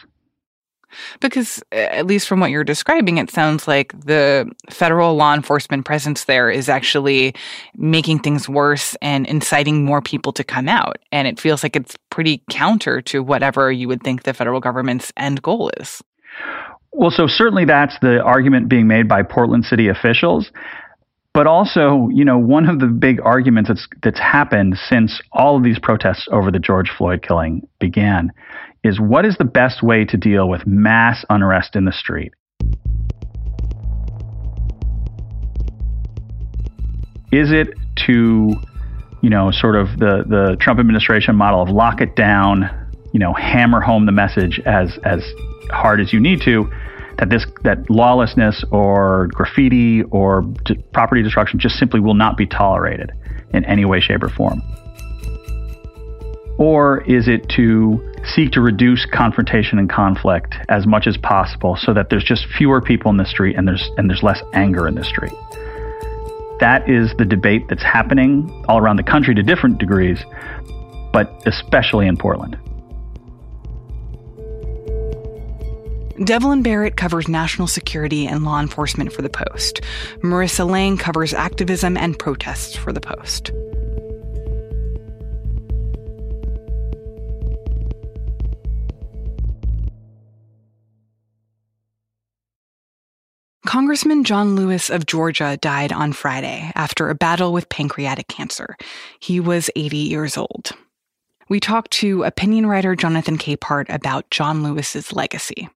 Because, 1.20 1.62
uh, 1.72 1.76
at 1.76 2.06
least 2.06 2.28
from 2.28 2.40
what 2.40 2.50
you're 2.50 2.64
describing, 2.64 3.18
it 3.18 3.30
sounds 3.30 3.66
like 3.66 3.98
the 3.98 4.50
federal 4.70 5.14
law 5.14 5.34
enforcement 5.34 5.84
presence 5.84 6.24
there 6.24 6.50
is 6.50 6.68
actually 6.68 7.34
making 7.76 8.18
things 8.18 8.48
worse 8.48 8.94
and 9.00 9.26
inciting 9.26 9.84
more 9.84 10.02
people 10.02 10.32
to 10.34 10.44
come 10.44 10.68
out. 10.68 10.98
And 11.10 11.26
it 11.26 11.40
feels 11.40 11.62
like 11.62 11.76
it's 11.76 11.96
pretty 12.10 12.42
counter 12.50 13.00
to 13.02 13.22
whatever 13.22 13.72
you 13.72 13.88
would 13.88 14.02
think 14.02 14.24
the 14.24 14.34
federal 14.34 14.60
government's 14.60 15.12
end 15.16 15.42
goal 15.42 15.70
is. 15.78 16.02
Well, 16.92 17.10
so 17.10 17.26
certainly 17.26 17.64
that's 17.64 17.96
the 18.02 18.20
argument 18.20 18.68
being 18.68 18.86
made 18.86 19.08
by 19.08 19.22
Portland 19.22 19.64
city 19.64 19.88
officials. 19.88 20.50
But 21.34 21.46
also, 21.46 22.10
you 22.12 22.26
know, 22.26 22.36
one 22.36 22.68
of 22.68 22.78
the 22.78 22.86
big 22.86 23.18
arguments 23.24 23.68
that's 23.68 23.88
that's 24.02 24.18
happened 24.18 24.76
since 24.88 25.20
all 25.32 25.56
of 25.56 25.62
these 25.62 25.78
protests 25.78 26.28
over 26.30 26.50
the 26.50 26.58
George 26.58 26.90
Floyd 26.90 27.24
killing 27.26 27.66
began 27.78 28.32
is 28.84 29.00
what 29.00 29.24
is 29.24 29.36
the 29.38 29.44
best 29.44 29.82
way 29.82 30.04
to 30.04 30.16
deal 30.18 30.48
with 30.48 30.66
mass 30.66 31.24
unrest 31.30 31.74
in 31.74 31.86
the 31.86 31.92
street? 31.92 32.32
Is 37.30 37.50
it 37.50 37.68
to, 38.06 38.54
you 39.22 39.30
know, 39.30 39.50
sort 39.52 39.76
of 39.76 39.86
the, 39.98 40.24
the 40.28 40.56
Trump 40.60 40.80
administration 40.80 41.34
model 41.34 41.62
of 41.62 41.70
lock 41.70 42.02
it 42.02 42.14
down, 42.14 42.68
you 43.14 43.20
know, 43.20 43.32
hammer 43.32 43.80
home 43.80 44.04
the 44.04 44.12
message 44.12 44.60
as 44.66 44.98
as 45.04 45.24
hard 45.70 45.98
as 46.02 46.12
you 46.12 46.20
need 46.20 46.42
to, 46.42 46.70
that 47.22 47.30
this 47.30 47.46
that 47.62 47.88
lawlessness 47.88 48.64
or 48.72 49.28
graffiti 49.28 50.02
or 50.10 50.42
property 50.92 51.22
destruction 51.22 51.60
just 51.60 51.76
simply 51.76 52.00
will 52.00 52.14
not 52.14 52.36
be 52.36 52.46
tolerated 52.46 53.12
in 53.54 53.64
any 53.66 53.84
way, 53.84 54.00
shape, 54.00 54.24
or 54.24 54.28
form? 54.28 54.60
Or 56.58 57.02
is 57.04 57.28
it 57.28 57.48
to 57.50 58.12
seek 58.34 58.50
to 58.52 58.60
reduce 58.60 59.06
confrontation 59.06 59.78
and 59.78 59.88
conflict 59.88 60.56
as 60.68 60.84
much 60.84 61.06
as 61.06 61.16
possible 61.16 61.76
so 61.80 61.94
that 61.94 62.10
there's 62.10 62.24
just 62.24 62.44
fewer 62.58 62.80
people 62.80 63.08
in 63.12 63.18
the 63.18 63.24
street 63.24 63.54
and 63.56 63.68
there's 63.68 63.88
and 63.96 64.10
there's 64.10 64.24
less 64.24 64.40
anger 64.52 64.88
in 64.88 64.96
the 64.96 65.04
street? 65.04 65.32
That 66.58 66.90
is 66.90 67.14
the 67.18 67.24
debate 67.24 67.68
that's 67.68 67.84
happening 67.84 68.50
all 68.66 68.78
around 68.78 68.96
the 68.96 69.04
country 69.04 69.32
to 69.36 69.44
different 69.44 69.78
degrees, 69.78 70.18
but 71.12 71.30
especially 71.46 72.08
in 72.08 72.16
Portland. 72.16 72.58
Devlin 76.24 76.62
Barrett 76.62 76.96
covers 76.96 77.28
national 77.28 77.68
security 77.68 78.26
and 78.26 78.44
law 78.44 78.60
enforcement 78.60 79.12
for 79.12 79.22
The 79.22 79.30
Post. 79.30 79.80
Marissa 80.18 80.68
Lang 80.68 80.96
covers 80.96 81.32
activism 81.32 81.96
and 81.96 82.18
protests 82.18 82.76
for 82.76 82.92
The 82.92 83.00
Post. 83.00 83.50
Congressman 93.64 94.24
John 94.24 94.54
Lewis 94.54 94.90
of 94.90 95.06
Georgia 95.06 95.56
died 95.62 95.92
on 95.92 96.12
Friday 96.12 96.70
after 96.74 97.08
a 97.08 97.14
battle 97.14 97.54
with 97.54 97.70
pancreatic 97.70 98.28
cancer. 98.28 98.76
He 99.18 99.40
was 99.40 99.70
80 99.74 99.96
years 99.96 100.36
old. 100.36 100.72
We 101.48 101.58
talked 101.58 101.90
to 101.92 102.24
opinion 102.24 102.66
writer 102.66 102.94
Jonathan 102.94 103.38
Capehart 103.38 103.86
about 103.88 104.30
John 104.30 104.62
Lewis's 104.62 105.14
legacy. 105.14 105.70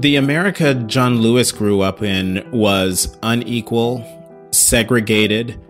The 0.00 0.16
America 0.16 0.72
John 0.72 1.20
Lewis 1.20 1.52
grew 1.52 1.82
up 1.82 2.02
in 2.02 2.42
was 2.52 3.18
unequal, 3.22 4.02
segregated, 4.50 5.60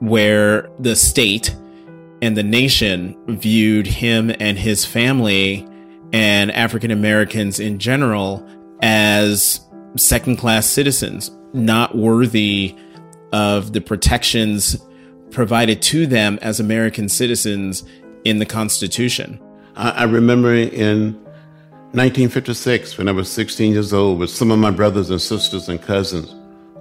where 0.00 0.68
the 0.78 0.94
state 0.94 1.56
and 2.20 2.36
the 2.36 2.42
nation 2.42 3.16
viewed 3.28 3.86
him 3.86 4.30
and 4.40 4.58
his 4.58 4.84
family 4.84 5.66
and 6.12 6.52
African 6.52 6.90
Americans 6.90 7.60
in 7.60 7.78
general 7.78 8.46
as 8.82 9.66
second 9.96 10.36
class 10.36 10.66
citizens, 10.66 11.30
not 11.54 11.96
worthy 11.96 12.76
of 13.32 13.72
the 13.72 13.80
protections 13.80 14.76
provided 15.30 15.80
to 15.80 16.06
them 16.06 16.38
as 16.42 16.60
American 16.60 17.08
citizens 17.08 17.84
in 18.26 18.38
the 18.38 18.44
Constitution. 18.44 19.40
I, 19.76 20.04
remember 20.04 20.52
in 20.52 21.18
1956, 21.92 22.98
when 22.98 23.08
I 23.08 23.12
was 23.12 23.30
16 23.30 23.72
years 23.72 23.92
old, 23.92 24.18
with 24.18 24.30
some 24.30 24.50
of 24.50 24.58
my 24.58 24.70
brothers 24.70 25.10
and 25.10 25.20
sisters 25.20 25.68
and 25.68 25.80
cousins 25.80 26.34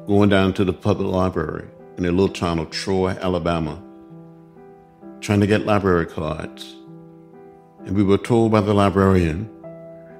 going 0.05 0.29
down 0.29 0.53
to 0.53 0.65
the 0.65 0.73
public 0.73 1.07
library 1.07 1.67
in 1.97 2.05
a 2.05 2.11
little 2.11 2.29
town 2.29 2.59
of 2.59 2.69
Troy, 2.69 3.11
Alabama, 3.21 3.81
trying 5.21 5.39
to 5.39 5.47
get 5.47 5.65
library 5.65 6.05
cards 6.05 6.77
and 7.87 7.95
we 7.95 8.03
were 8.03 8.17
told 8.17 8.51
by 8.51 8.59
the 8.59 8.73
librarian 8.73 9.49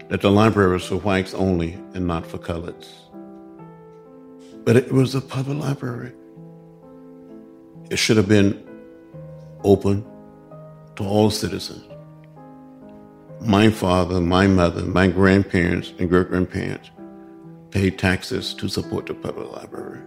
that 0.08 0.22
the 0.22 0.32
library 0.32 0.72
was 0.72 0.86
for 0.86 0.96
whites 0.96 1.34
only 1.34 1.74
and 1.94 2.08
not 2.08 2.25
for 2.25 2.38
coloreds. 2.38 2.88
But 4.63 4.77
it 4.77 4.89
was 4.89 5.15
a 5.15 5.22
public 5.22 5.58
library. 5.58 6.13
It 7.91 7.98
should 7.98 8.15
have 8.15 8.29
been 8.29 8.65
open 9.65 10.06
to 10.96 11.03
all 11.03 11.29
citizens. 11.29 11.87
My 13.41 13.70
father, 13.70 14.20
my 14.20 14.48
mother, 14.48 14.82
my 14.82 15.08
grandparents, 15.08 15.94
and 16.00 16.10
great 16.10 16.29
grandparents 16.29 16.89
paid 17.72 18.00
taxes 18.00 18.53
to 18.56 18.67
support 18.67 19.06
the 19.06 19.13
public 19.13 19.51
library. 19.51 20.00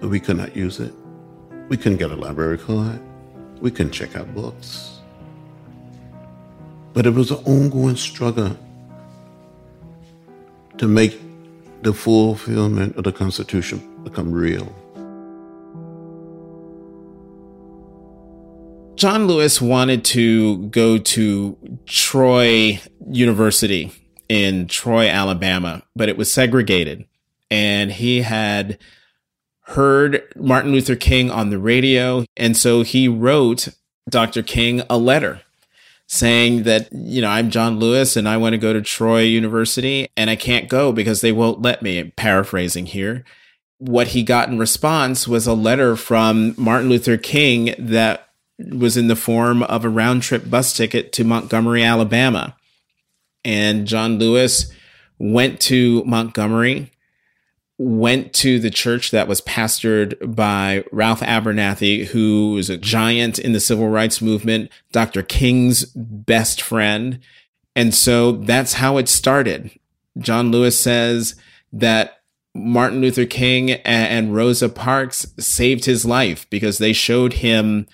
But 0.00 0.08
we 0.08 0.20
could 0.20 0.36
not 0.36 0.56
use 0.56 0.80
it. 0.80 0.94
We 1.68 1.76
couldn't 1.76 1.98
get 1.98 2.10
a 2.10 2.16
library 2.16 2.58
card. 2.58 3.00
We 3.60 3.70
couldn't 3.70 3.92
check 3.92 4.16
out 4.16 4.32
books. 4.34 5.00
But 6.92 7.06
it 7.06 7.14
was 7.14 7.30
an 7.30 7.38
ongoing 7.44 7.96
struggle 7.96 8.56
to 10.78 10.88
make 10.88 11.20
the 11.82 11.92
fulfillment 11.92 12.96
of 12.96 13.04
the 13.04 13.12
Constitution 13.12 14.02
become 14.04 14.32
real. 14.32 14.72
John 19.00 19.26
Lewis 19.26 19.62
wanted 19.62 20.04
to 20.04 20.58
go 20.66 20.98
to 20.98 21.56
Troy 21.86 22.78
University 23.10 23.90
in 24.28 24.66
Troy, 24.66 25.08
Alabama, 25.08 25.84
but 25.96 26.10
it 26.10 26.18
was 26.18 26.30
segregated. 26.30 27.06
And 27.50 27.92
he 27.92 28.20
had 28.20 28.78
heard 29.62 30.30
Martin 30.36 30.72
Luther 30.72 30.96
King 30.96 31.30
on 31.30 31.48
the 31.48 31.58
radio. 31.58 32.26
And 32.36 32.54
so 32.58 32.82
he 32.82 33.08
wrote 33.08 33.68
Dr. 34.10 34.42
King 34.42 34.82
a 34.90 34.98
letter 34.98 35.40
saying 36.06 36.64
that, 36.64 36.92
you 36.92 37.22
know, 37.22 37.30
I'm 37.30 37.48
John 37.48 37.78
Lewis 37.78 38.18
and 38.18 38.28
I 38.28 38.36
want 38.36 38.52
to 38.52 38.58
go 38.58 38.74
to 38.74 38.82
Troy 38.82 39.22
University 39.22 40.10
and 40.14 40.28
I 40.28 40.36
can't 40.36 40.68
go 40.68 40.92
because 40.92 41.22
they 41.22 41.32
won't 41.32 41.62
let 41.62 41.80
me, 41.80 42.12
paraphrasing 42.16 42.84
here. 42.84 43.24
What 43.78 44.08
he 44.08 44.22
got 44.22 44.50
in 44.50 44.58
response 44.58 45.26
was 45.26 45.46
a 45.46 45.54
letter 45.54 45.96
from 45.96 46.54
Martin 46.58 46.90
Luther 46.90 47.16
King 47.16 47.74
that 47.78 48.26
was 48.68 48.96
in 48.96 49.08
the 49.08 49.16
form 49.16 49.62
of 49.64 49.84
a 49.84 49.88
round 49.88 50.22
trip 50.22 50.48
bus 50.48 50.72
ticket 50.76 51.12
to 51.14 51.24
Montgomery, 51.24 51.82
Alabama. 51.82 52.56
And 53.44 53.86
John 53.86 54.18
Lewis 54.18 54.70
went 55.18 55.60
to 55.60 56.04
Montgomery, 56.04 56.90
went 57.78 58.32
to 58.34 58.58
the 58.58 58.70
church 58.70 59.10
that 59.10 59.28
was 59.28 59.40
pastored 59.42 60.34
by 60.34 60.84
Ralph 60.92 61.20
Abernathy, 61.20 62.06
who 62.06 62.52
was 62.52 62.68
a 62.68 62.76
giant 62.76 63.38
in 63.38 63.52
the 63.52 63.60
civil 63.60 63.88
rights 63.88 64.20
movement, 64.20 64.70
Dr. 64.92 65.22
King's 65.22 65.86
best 65.94 66.60
friend. 66.60 67.20
And 67.74 67.94
so 67.94 68.32
that's 68.32 68.74
how 68.74 68.98
it 68.98 69.08
started. 69.08 69.70
John 70.18 70.50
Lewis 70.50 70.78
says 70.78 71.34
that 71.72 72.20
Martin 72.54 73.00
Luther 73.00 73.26
King 73.26 73.70
and 73.70 74.34
Rosa 74.34 74.68
Parks 74.68 75.26
saved 75.38 75.84
his 75.84 76.04
life 76.04 76.48
because 76.50 76.78
they 76.78 76.92
showed 76.92 77.34
him 77.34 77.86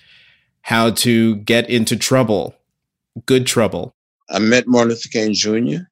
how 0.67 0.89
to 0.89 1.37
get 1.37 1.69
into 1.69 1.95
trouble, 1.95 2.53
good 3.25 3.47
trouble. 3.47 3.95
I 4.29 4.39
met 4.39 4.67
Martin 4.67 4.89
Luther 4.89 5.07
King 5.07 5.33
Jr. 5.33 5.83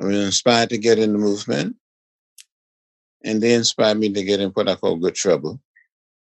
I 0.00 0.04
was 0.04 0.24
inspired 0.24 0.68
to 0.68 0.78
get 0.78 1.00
in 1.00 1.12
the 1.12 1.18
movement. 1.18 1.74
And 3.24 3.42
they 3.42 3.54
inspired 3.54 3.98
me 3.98 4.12
to 4.12 4.22
get 4.22 4.38
in 4.38 4.50
what 4.50 4.68
I 4.68 4.76
call 4.76 4.94
good 4.98 5.16
trouble. 5.16 5.60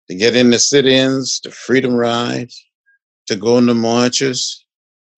To 0.07 0.15
get 0.15 0.37
in 0.37 0.51
the 0.51 0.57
sit-ins, 0.57 1.41
the 1.41 1.51
freedom 1.51 1.95
rides, 1.95 2.65
to 3.27 3.35
go 3.35 3.57
in 3.57 3.65
the 3.65 3.75
marches, 3.75 4.65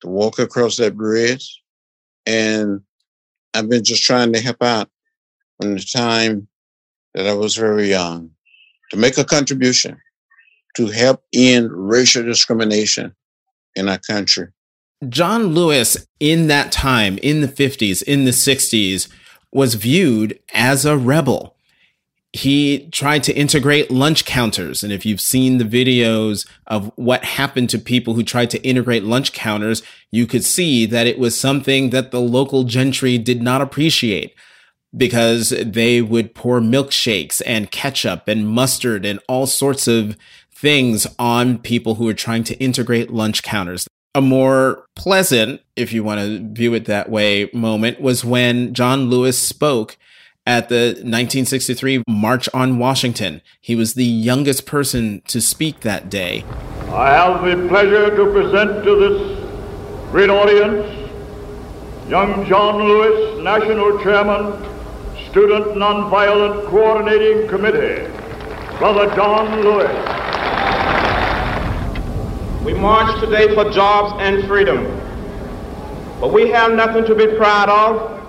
to 0.02 0.08
walk 0.08 0.40
across 0.40 0.78
that 0.78 0.98
bridge. 0.98 1.62
And 2.26 2.82
I've 3.54 3.70
been 3.70 3.84
just 3.84 4.02
trying 4.02 4.34
to 4.34 4.42
help 4.42 4.64
out 4.64 4.90
from 5.62 5.76
the 5.76 5.88
time 5.96 6.48
that 7.14 7.28
I 7.28 7.36
was 7.36 7.56
very 7.56 7.88
young 7.88 8.32
to 8.90 8.98
make 8.98 9.20
a 9.20 9.24
contribution 9.24 10.02
to 10.76 10.88
help 10.88 11.24
end 11.34 11.70
racial 11.72 12.24
discrimination 12.24 13.16
in 13.76 13.90
our 13.90 14.00
country. 14.00 14.48
John 15.10 15.48
Lewis, 15.48 16.06
in 16.20 16.48
that 16.48 16.72
time, 16.72 17.18
in 17.20 17.42
the 17.42 17.48
50s, 17.48 18.04
in 18.04 18.26
the 18.26 18.32
60s, 18.32 19.10
was 19.52 19.74
viewed 19.74 20.40
as 20.54 20.86
a 20.86 20.98
rebel. 20.98 21.56
He 22.34 22.88
tried 22.92 23.24
to 23.24 23.34
integrate 23.34 23.92
lunch 23.92 24.24
counters. 24.24 24.84
And 24.84 24.94
if 24.94 25.06
you've 25.06 25.20
seen 25.20 25.58
the 25.58 25.66
videos 25.66 26.48
of 26.68 26.92
what 26.96 27.26
happened 27.26 27.70
to 27.72 27.80
people 27.80 28.14
who 28.14 28.24
tried 28.24 28.50
to 28.52 28.62
integrate 28.64 29.04
lunch 29.04 29.34
counters, 29.34 29.84
you 30.12 30.26
could 30.26 30.46
see 30.46 30.86
that 30.86 31.08
it 31.08 31.20
was 31.20 31.38
something 31.38 31.90
that 31.90 32.12
the 32.12 32.22
local 32.22 32.64
gentry 32.64 33.18
did 33.18 33.42
not 33.42 33.62
appreciate 33.62 34.34
because 34.96 35.50
they 35.50 36.02
would 36.02 36.36
pour 36.36 36.60
milkshakes 36.60 37.42
and 37.46 37.72
ketchup 37.72 38.28
and 38.28 38.48
mustard 38.48 39.06
and 39.06 39.20
all 39.28 39.48
sorts 39.48 39.88
of 39.88 40.18
things 40.62 41.08
on 41.18 41.58
people 41.58 41.96
who 41.96 42.08
are 42.08 42.14
trying 42.14 42.44
to 42.44 42.56
integrate 42.60 43.10
lunch 43.12 43.42
counters. 43.42 43.88
A 44.14 44.22
more 44.22 44.86
pleasant, 44.96 45.62
if 45.76 45.92
you 45.92 46.04
want 46.04 46.22
to 46.22 46.54
view 46.54 46.76
it 46.76 46.86
that 46.86 47.10
way, 47.10 47.50
moment 47.52 48.00
was 48.00 48.24
when 48.24 48.74
John 48.74 49.10
Lewis 49.10 49.40
spoke 49.40 49.98
at 50.46 50.70
the 50.70 50.90
1963 50.90 52.04
March 52.08 52.48
on 52.54 52.78
Washington. 52.78 53.42
He 53.60 53.76
was 53.76 53.96
the 53.96 54.06
youngest 54.06 54.68
person 54.68 55.24
to 55.28 55.42
speak 55.42 55.80
that 55.80 56.10
day. 56.10 56.44
I 56.90 57.10
have 57.10 57.44
the 57.44 57.68
pleasure 57.68 58.16
to 58.16 58.32
present 58.32 58.84
to 58.84 58.96
this 58.96 60.12
great 60.12 60.30
audience 60.30 61.02
young 62.08 62.46
John 62.46 62.84
Lewis, 62.84 63.42
National 63.42 63.98
Chairman, 64.04 64.52
Student 65.30 65.78
Nonviolent 65.78 66.66
Coordinating 66.66 67.48
Committee, 67.48 68.12
Brother 68.78 69.16
John 69.16 69.62
Lewis. 69.62 70.31
We 72.64 72.76
march 72.76 73.20
today 73.20 73.56
for 73.56 73.72
jobs 73.72 74.14
and 74.22 74.48
freedom. 74.48 74.86
But 76.20 76.32
we 76.32 76.50
have 76.50 76.74
nothing 76.74 77.06
to 77.06 77.16
be 77.16 77.26
proud 77.36 77.70
of. 77.70 78.20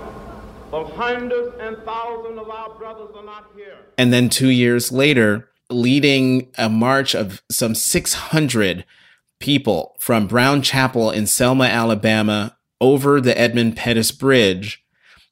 For 0.71 0.89
hundreds 0.89 1.55
and 1.61 1.77
thousands 1.85 2.39
of 2.39 2.49
our 2.49 2.71
brothers 2.79 3.11
are 3.15 3.25
not 3.25 3.51
here. 3.55 3.77
And 3.99 4.11
then 4.11 4.31
two 4.31 4.49
years 4.49 4.91
later, 4.91 5.51
leading 5.69 6.51
a 6.57 6.71
march 6.71 7.15
of 7.15 7.43
some 7.51 7.75
600 7.75 8.87
people 9.39 9.97
from 9.99 10.29
Brown 10.29 10.63
Chapel 10.63 11.11
in 11.11 11.27
Selma, 11.27 11.65
Alabama, 11.65 12.57
over 12.81 13.21
the 13.21 13.39
Edmund 13.39 13.77
Pettus 13.77 14.13
Bridge. 14.13 14.83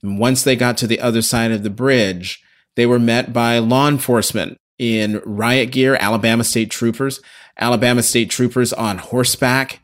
And 0.02 0.18
once 0.18 0.42
they 0.42 0.56
got 0.56 0.76
to 0.76 0.86
the 0.86 1.00
other 1.00 1.22
side 1.22 1.52
of 1.52 1.62
the 1.62 1.70
bridge, 1.70 2.44
they 2.76 2.84
were 2.84 2.98
met 2.98 3.32
by 3.32 3.60
law 3.60 3.88
enforcement 3.88 4.58
in 4.80 5.20
riot 5.26 5.70
gear, 5.70 5.96
Alabama 6.00 6.42
state 6.42 6.70
troopers, 6.70 7.20
Alabama 7.58 8.02
state 8.02 8.30
troopers 8.30 8.72
on 8.72 8.96
horseback, 8.96 9.80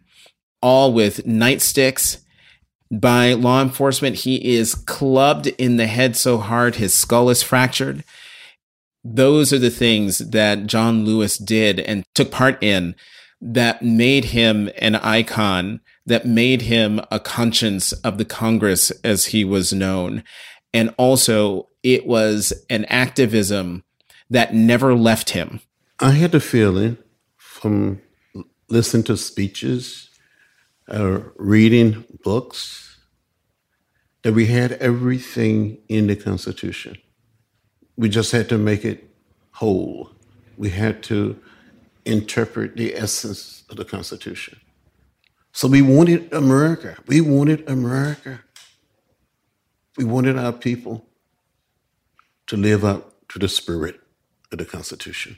all 0.62 0.92
with 0.92 1.26
nightsticks. 1.26 2.22
By 2.90 3.34
law 3.34 3.60
enforcement, 3.62 4.16
he 4.16 4.56
is 4.56 4.74
clubbed 4.74 5.48
in 5.48 5.76
the 5.76 5.86
head 5.86 6.16
so 6.16 6.38
hard 6.38 6.76
his 6.76 6.94
skull 6.94 7.28
is 7.28 7.42
fractured. 7.42 8.04
Those 9.04 9.52
are 9.52 9.58
the 9.58 9.70
things 9.70 10.18
that 10.18 10.66
John 10.66 11.04
Lewis 11.04 11.36
did 11.36 11.78
and 11.78 12.04
took 12.14 12.30
part 12.30 12.60
in 12.62 12.94
that 13.40 13.82
made 13.82 14.26
him 14.26 14.70
an 14.78 14.94
icon, 14.96 15.80
that 16.06 16.24
made 16.24 16.62
him 16.62 17.00
a 17.10 17.20
conscience 17.20 17.92
of 17.92 18.16
the 18.16 18.24
Congress 18.24 18.90
as 19.04 19.26
he 19.26 19.44
was 19.44 19.72
known. 19.72 20.24
And 20.72 20.94
also, 20.96 21.68
it 21.82 22.06
was 22.06 22.52
an 22.70 22.86
activism 22.86 23.84
that 24.30 24.54
never 24.54 24.94
left 24.94 25.30
him. 25.30 25.60
I 25.98 26.10
had 26.10 26.34
a 26.34 26.40
feeling 26.40 26.98
from 27.36 28.02
listening 28.68 29.04
to 29.04 29.16
speeches, 29.16 30.10
uh, 30.88 31.20
reading 31.36 32.04
books, 32.22 32.98
that 34.22 34.34
we 34.34 34.46
had 34.46 34.72
everything 34.72 35.78
in 35.88 36.08
the 36.08 36.16
Constitution. 36.16 36.98
We 37.96 38.08
just 38.08 38.32
had 38.32 38.48
to 38.48 38.58
make 38.58 38.84
it 38.84 39.08
whole. 39.52 40.10
We 40.58 40.70
had 40.70 41.02
to 41.04 41.38
interpret 42.04 42.76
the 42.76 42.94
essence 42.94 43.64
of 43.70 43.76
the 43.76 43.84
Constitution. 43.84 44.60
So 45.52 45.68
we 45.68 45.80
wanted 45.80 46.32
America. 46.32 46.96
We 47.06 47.20
wanted 47.20 47.68
America. 47.68 48.40
We 49.96 50.04
wanted 50.04 50.36
our 50.36 50.52
people 50.52 51.06
to 52.48 52.56
live 52.56 52.84
up 52.84 53.28
to 53.28 53.38
the 53.38 53.48
spirit 53.48 54.00
of 54.60 54.66
the 54.66 54.70
Constitution. 54.70 55.36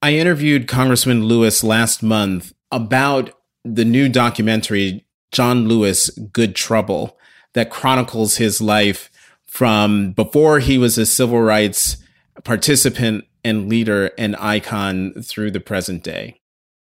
I 0.00 0.14
interviewed 0.14 0.68
Congressman 0.68 1.24
Lewis 1.24 1.64
last 1.64 2.02
month 2.02 2.52
about 2.70 3.32
the 3.64 3.84
new 3.84 4.08
documentary, 4.08 5.04
John 5.32 5.66
Lewis 5.66 6.10
Good 6.10 6.54
Trouble, 6.54 7.18
that 7.54 7.70
chronicles 7.70 8.36
his 8.36 8.60
life 8.60 9.10
from 9.46 10.12
before 10.12 10.60
he 10.60 10.78
was 10.78 10.98
a 10.98 11.06
civil 11.06 11.40
rights 11.40 11.96
participant 12.44 13.24
and 13.44 13.68
leader 13.68 14.12
and 14.18 14.36
icon 14.36 15.12
through 15.22 15.50
the 15.50 15.60
present 15.60 16.02
day. 16.02 16.40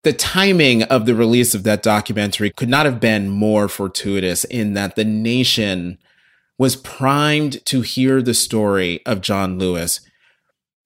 The 0.04 0.14
timing 0.14 0.84
of 0.84 1.06
the 1.06 1.16
release 1.16 1.54
of 1.54 1.64
that 1.64 1.84
documentary 1.84 2.52
could 2.52 2.70
not 2.70 2.86
have 2.86 3.00
been 3.00 3.30
more 3.30 3.68
fortuitous 3.68 4.44
in 4.46 4.74
that 4.74 4.96
the 4.96 5.04
nation 5.04 5.98
was 6.58 6.76
primed 6.76 7.66
to 7.66 7.82
hear 7.82 8.22
the 8.22 8.34
story 8.34 9.06
of 9.06 9.22
John 9.22 9.58
Lewis. 9.58 10.02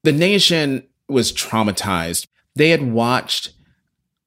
The 0.04 0.12
nation 0.12 0.84
was 1.08 1.32
traumatized. 1.32 2.28
They 2.56 2.70
had 2.70 2.92
watched 2.92 3.54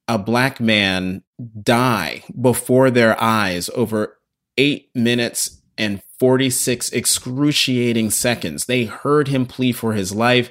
a 0.07 0.17
black 0.17 0.59
man 0.59 1.23
die 1.61 2.23
before 2.39 2.89
their 2.89 3.21
eyes 3.21 3.69
over 3.75 4.17
eight 4.57 4.89
minutes 4.95 5.61
and 5.77 6.01
46 6.19 6.91
excruciating 6.91 8.09
seconds. 8.09 8.65
They 8.65 8.85
heard 8.85 9.27
him 9.27 9.45
plea 9.45 9.71
for 9.71 9.93
his 9.93 10.15
life, 10.15 10.49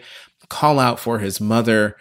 call 0.48 0.78
out 0.78 1.00
for 1.00 1.18
his 1.18 1.40
mother, 1.40 1.96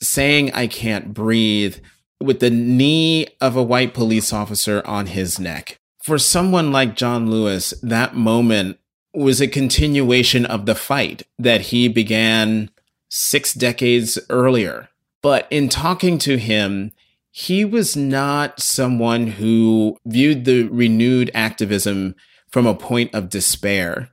saying, 0.00 0.52
I 0.52 0.68
can't 0.68 1.12
breathe, 1.12 1.78
with 2.20 2.40
the 2.40 2.50
knee 2.50 3.26
of 3.40 3.56
a 3.56 3.62
white 3.62 3.94
police 3.94 4.32
officer 4.32 4.82
on 4.86 5.06
his 5.06 5.40
neck. 5.40 5.80
For 6.02 6.18
someone 6.18 6.70
like 6.70 6.96
John 6.96 7.30
Lewis, 7.30 7.74
that 7.82 8.14
moment 8.14 8.78
was 9.14 9.40
a 9.40 9.48
continuation 9.48 10.44
of 10.46 10.66
the 10.66 10.74
fight 10.74 11.22
that 11.38 11.62
he 11.62 11.88
began 11.88 12.70
six 13.08 13.54
decades 13.54 14.18
earlier. 14.28 14.88
But 15.22 15.46
in 15.50 15.68
talking 15.68 16.18
to 16.18 16.36
him, 16.36 16.92
he 17.30 17.64
was 17.64 17.96
not 17.96 18.60
someone 18.60 19.26
who 19.26 19.98
viewed 20.04 20.44
the 20.44 20.64
renewed 20.64 21.30
activism 21.34 22.14
from 22.48 22.66
a 22.66 22.74
point 22.74 23.14
of 23.14 23.30
despair. 23.30 24.10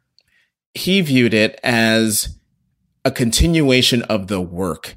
He 0.74 1.02
viewed 1.02 1.34
it 1.34 1.60
as 1.64 2.38
a 3.04 3.12
continuation 3.12 4.04
of 4.04 4.28
the 4.28 4.42
work. 4.42 4.96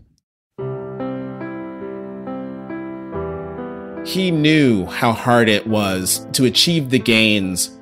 he 4.05 4.31
knew 4.31 4.85
how 4.87 5.13
hard 5.13 5.49
it 5.49 5.67
was 5.67 6.27
to 6.33 6.45
achieve 6.45 6.91
the 6.91 6.99
gains 6.99 7.79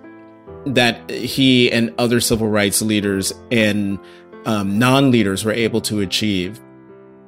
that 0.66 1.10
he 1.10 1.70
and 1.70 1.94
other 1.98 2.20
civil 2.20 2.48
rights 2.48 2.82
leaders 2.82 3.32
and 3.50 3.98
um, 4.44 4.78
non 4.78 5.10
leaders 5.10 5.44
were 5.44 5.52
able 5.52 5.80
to 5.82 6.00
achieve. 6.00 6.60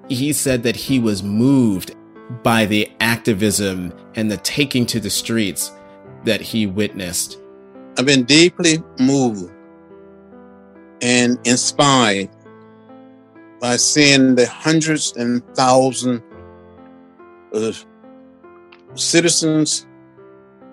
He 0.09 0.33
said 0.33 0.63
that 0.65 0.77
he 0.77 0.99
was 0.99 1.23
moved 1.23 1.95
by 2.43 2.67
the 2.67 2.91
activism 3.01 3.93
and 4.15 4.31
the 4.31 4.37
taking 4.39 4.87
to 4.87 5.01
the 5.01 5.11
streets 5.11 5.73
that 6.25 6.41
he 6.41 6.67
witnessed. 6.67 7.39
I've 7.97 8.07
been 8.07 8.25
deeply 8.25 8.83
moved 8.99 9.53
and 11.03 11.39
inspired 11.47 12.31
by 13.61 13.77
seeing 13.77 14.35
the 14.35 14.47
hundreds 14.47 15.15
and 15.17 15.43
thousands 15.55 16.23
of 17.53 17.87
citizens 18.95 19.87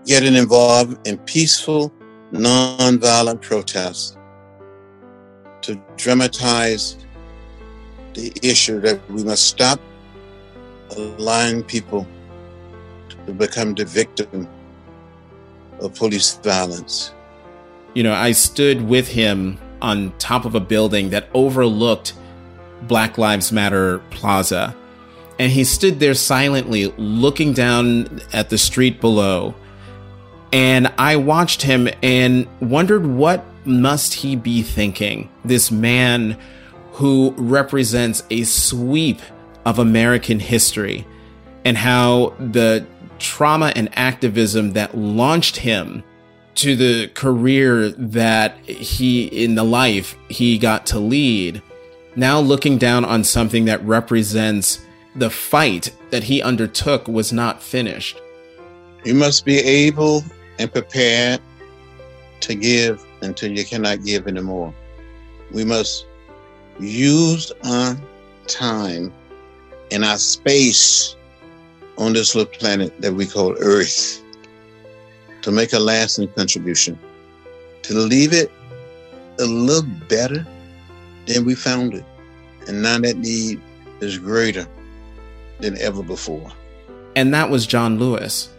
getting 0.05 0.35
involved 0.35 1.07
in 1.07 1.17
peaceful, 1.19 1.93
nonviolent 2.31 3.41
protests 3.41 4.17
to 5.61 5.79
dramatize 5.97 6.97
the 8.13 8.31
issue 8.41 8.79
that 8.81 8.99
we 9.09 9.23
must 9.23 9.45
stop 9.45 9.79
allowing 10.97 11.63
people 11.63 12.07
to 13.09 13.33
become 13.33 13.73
the 13.73 13.85
victim 13.85 14.47
of 15.79 15.95
police 15.95 16.37
violence. 16.37 17.13
You 17.93 18.03
know, 18.03 18.13
I 18.13 18.31
stood 18.31 18.87
with 18.87 19.07
him 19.07 19.57
on 19.81 20.13
top 20.17 20.45
of 20.45 20.55
a 20.55 20.59
building 20.59 21.09
that 21.09 21.27
overlooked 21.33 22.13
Black 22.83 23.17
Lives 23.17 23.51
Matter 23.51 23.99
Plaza. 24.09 24.75
And 25.39 25.51
he 25.51 25.63
stood 25.63 25.99
there 25.99 26.13
silently 26.13 26.87
looking 26.97 27.53
down 27.53 28.21
at 28.31 28.49
the 28.49 28.57
street 28.57 29.01
below. 29.01 29.55
And 30.51 30.91
I 30.97 31.15
watched 31.15 31.61
him 31.61 31.87
and 32.03 32.47
wondered 32.59 33.05
what 33.05 33.45
must 33.65 34.13
he 34.13 34.35
be 34.35 34.63
thinking? 34.63 35.29
This 35.45 35.71
man 35.71 36.37
who 36.93 37.33
represents 37.37 38.23
a 38.29 38.43
sweep 38.43 39.21
of 39.65 39.79
American 39.79 40.39
history 40.39 41.07
and 41.63 41.77
how 41.77 42.33
the 42.39 42.85
trauma 43.19 43.71
and 43.75 43.89
activism 43.97 44.73
that 44.73 44.97
launched 44.97 45.57
him 45.57 46.03
to 46.55 46.75
the 46.75 47.07
career 47.09 47.89
that 47.89 48.57
he 48.65 49.25
in 49.25 49.55
the 49.55 49.63
life 49.63 50.17
he 50.27 50.57
got 50.57 50.85
to 50.87 50.99
lead 50.99 51.61
now 52.15 52.39
looking 52.39 52.77
down 52.77 53.05
on 53.05 53.23
something 53.23 53.65
that 53.65 53.83
represents 53.85 54.83
the 55.15 55.29
fight 55.29 55.95
that 56.09 56.23
he 56.23 56.41
undertook 56.41 57.07
was 57.07 57.31
not 57.31 57.61
finished 57.61 58.19
you 59.05 59.13
must 59.13 59.45
be 59.45 59.59
able 59.59 60.23
and 60.59 60.71
prepared 60.71 61.39
to 62.41 62.55
give 62.55 63.05
until 63.21 63.51
you 63.51 63.65
cannot 63.65 64.03
give 64.03 64.27
anymore 64.27 64.73
we 65.51 65.65
must 65.65 66.05
use 66.79 67.51
our 67.63 67.97
time 68.47 69.13
and 69.91 70.05
our 70.05 70.17
space 70.17 71.15
on 71.97 72.13
this 72.13 72.35
little 72.35 72.51
planet 72.53 72.99
that 73.01 73.13
we 73.13 73.25
call 73.25 73.55
Earth 73.59 74.21
to 75.41 75.51
make 75.51 75.73
a 75.73 75.79
lasting 75.79 76.29
contribution, 76.29 76.97
to 77.83 77.93
leave 77.93 78.33
it 78.33 78.51
a 79.39 79.45
little 79.45 79.89
better 80.07 80.45
than 81.25 81.45
we 81.45 81.55
found 81.55 81.93
it. 81.93 82.05
And 82.67 82.81
now 82.81 82.99
that 82.99 83.17
need 83.17 83.59
is 84.01 84.17
greater 84.17 84.67
than 85.59 85.77
ever 85.79 86.03
before. 86.03 86.51
And 87.15 87.33
that 87.33 87.49
was 87.49 87.67
John 87.67 87.99
Lewis. 87.99 88.50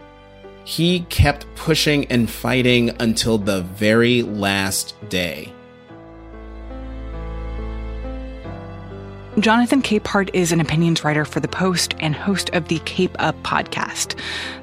He 0.65 1.01
kept 1.09 1.47
pushing 1.57 2.07
and 2.07 2.31
fighting 2.31 2.91
until 3.01 3.39
the 3.39 3.63
very 3.63 4.23
last 4.23 4.95
day. 5.09 5.53
Jonathan 9.39 9.81
Capehart 9.81 10.29
is 10.35 10.53
an 10.53 10.61
opinions 10.61 11.05
writer 11.05 11.25
for 11.25 11.41
The 11.41 11.49
Post 11.49 11.95
and 12.01 12.15
host 12.15 12.51
of 12.51 12.69
the 12.69 12.81
Cape 12.81 13.17
Up 13.19 13.35
podcast. 13.43 14.15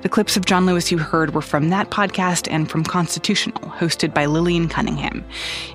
The 0.04 0.10
clips 0.10 0.38
of 0.38 0.46
John 0.46 0.68
Lewis 0.68 0.92
you 0.92 1.00
heard 1.00 1.34
were 1.34 1.42
from 1.42 1.70
that 1.70 1.90
podcast 1.90 2.48
and 2.52 2.70
from 2.70 2.84
Constitutional, 2.84 3.60
hosted 3.72 4.14
by 4.14 4.28
Lillian 4.28 4.70
Cunningham. 4.70 5.26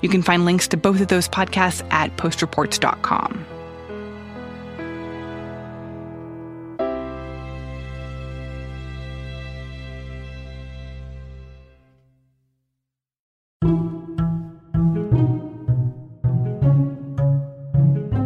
You 0.01 0.07
can 0.07 0.21
find 0.21 0.45
links 0.45 0.69
to 0.69 0.77
both 0.77 1.01
of 1.01 1.09
those 1.09 1.27
podcasts 1.27 1.85
at 1.91 2.15
postreports.com. 2.15 3.45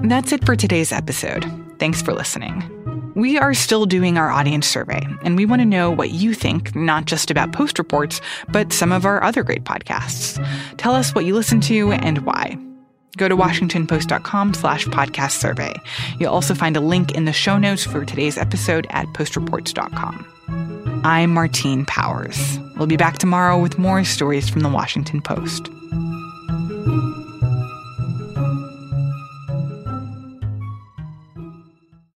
That's 0.10 0.32
it 0.32 0.43
for 0.43 0.56
today's 0.56 0.91
episode. 0.91 1.45
Thanks 1.78 2.02
for 2.02 2.13
listening. 2.13 2.63
We 3.13 3.38
are 3.38 3.54
still 3.54 3.86
doing 3.86 4.17
our 4.17 4.32
audience 4.32 4.65
survey, 4.65 5.06
and 5.22 5.38
we 5.38 5.45
want 5.45 5.62
to 5.62 5.67
know 5.67 5.91
what 5.91 6.10
you 6.10 6.34
think, 6.34 6.76
not 6.76 7.06
just 7.06 7.30
about 7.30 7.52
Post 7.52 7.78
Reports, 7.78 8.19
but 8.48 8.74
some 8.74 8.91
of 8.91 9.06
our 9.06 9.22
other 9.22 9.43
great 9.43 9.65
podcasts. 9.65 10.43
Tell 10.78 10.95
us 10.95 11.13
what 11.13 11.26
you 11.26 11.36
listen 11.36 11.62
to 11.62 11.91
and 11.91 12.26
why. 12.26 12.58
Go 13.17 13.30
to 13.30 13.38
washingtonpost.com 13.38 14.56
slash 14.56 14.86
podcast 14.88 15.34
survey. 15.34 15.76
You'll 16.19 16.34
also 16.34 16.56
find 16.56 16.76
a 16.76 16.82
link 16.82 17.12
in 17.12 17.26
the 17.26 17.32
show 17.32 17.60
notes 17.60 17.84
for 17.84 18.04
today's 18.04 18.39
episode 18.39 18.88
at 18.89 19.06
postreports.com. 19.10 21.02
I'm 21.04 21.32
Martine 21.36 21.86
Powers. 21.86 22.58
We'll 22.78 22.88
be 22.88 22.98
back 22.98 23.19
tomorrow 23.19 23.62
with 23.62 23.78
more 23.78 24.04
stories 24.04 24.50
from 24.50 24.62
the 24.62 24.69
Washington 24.69 25.22
Post. 25.22 25.69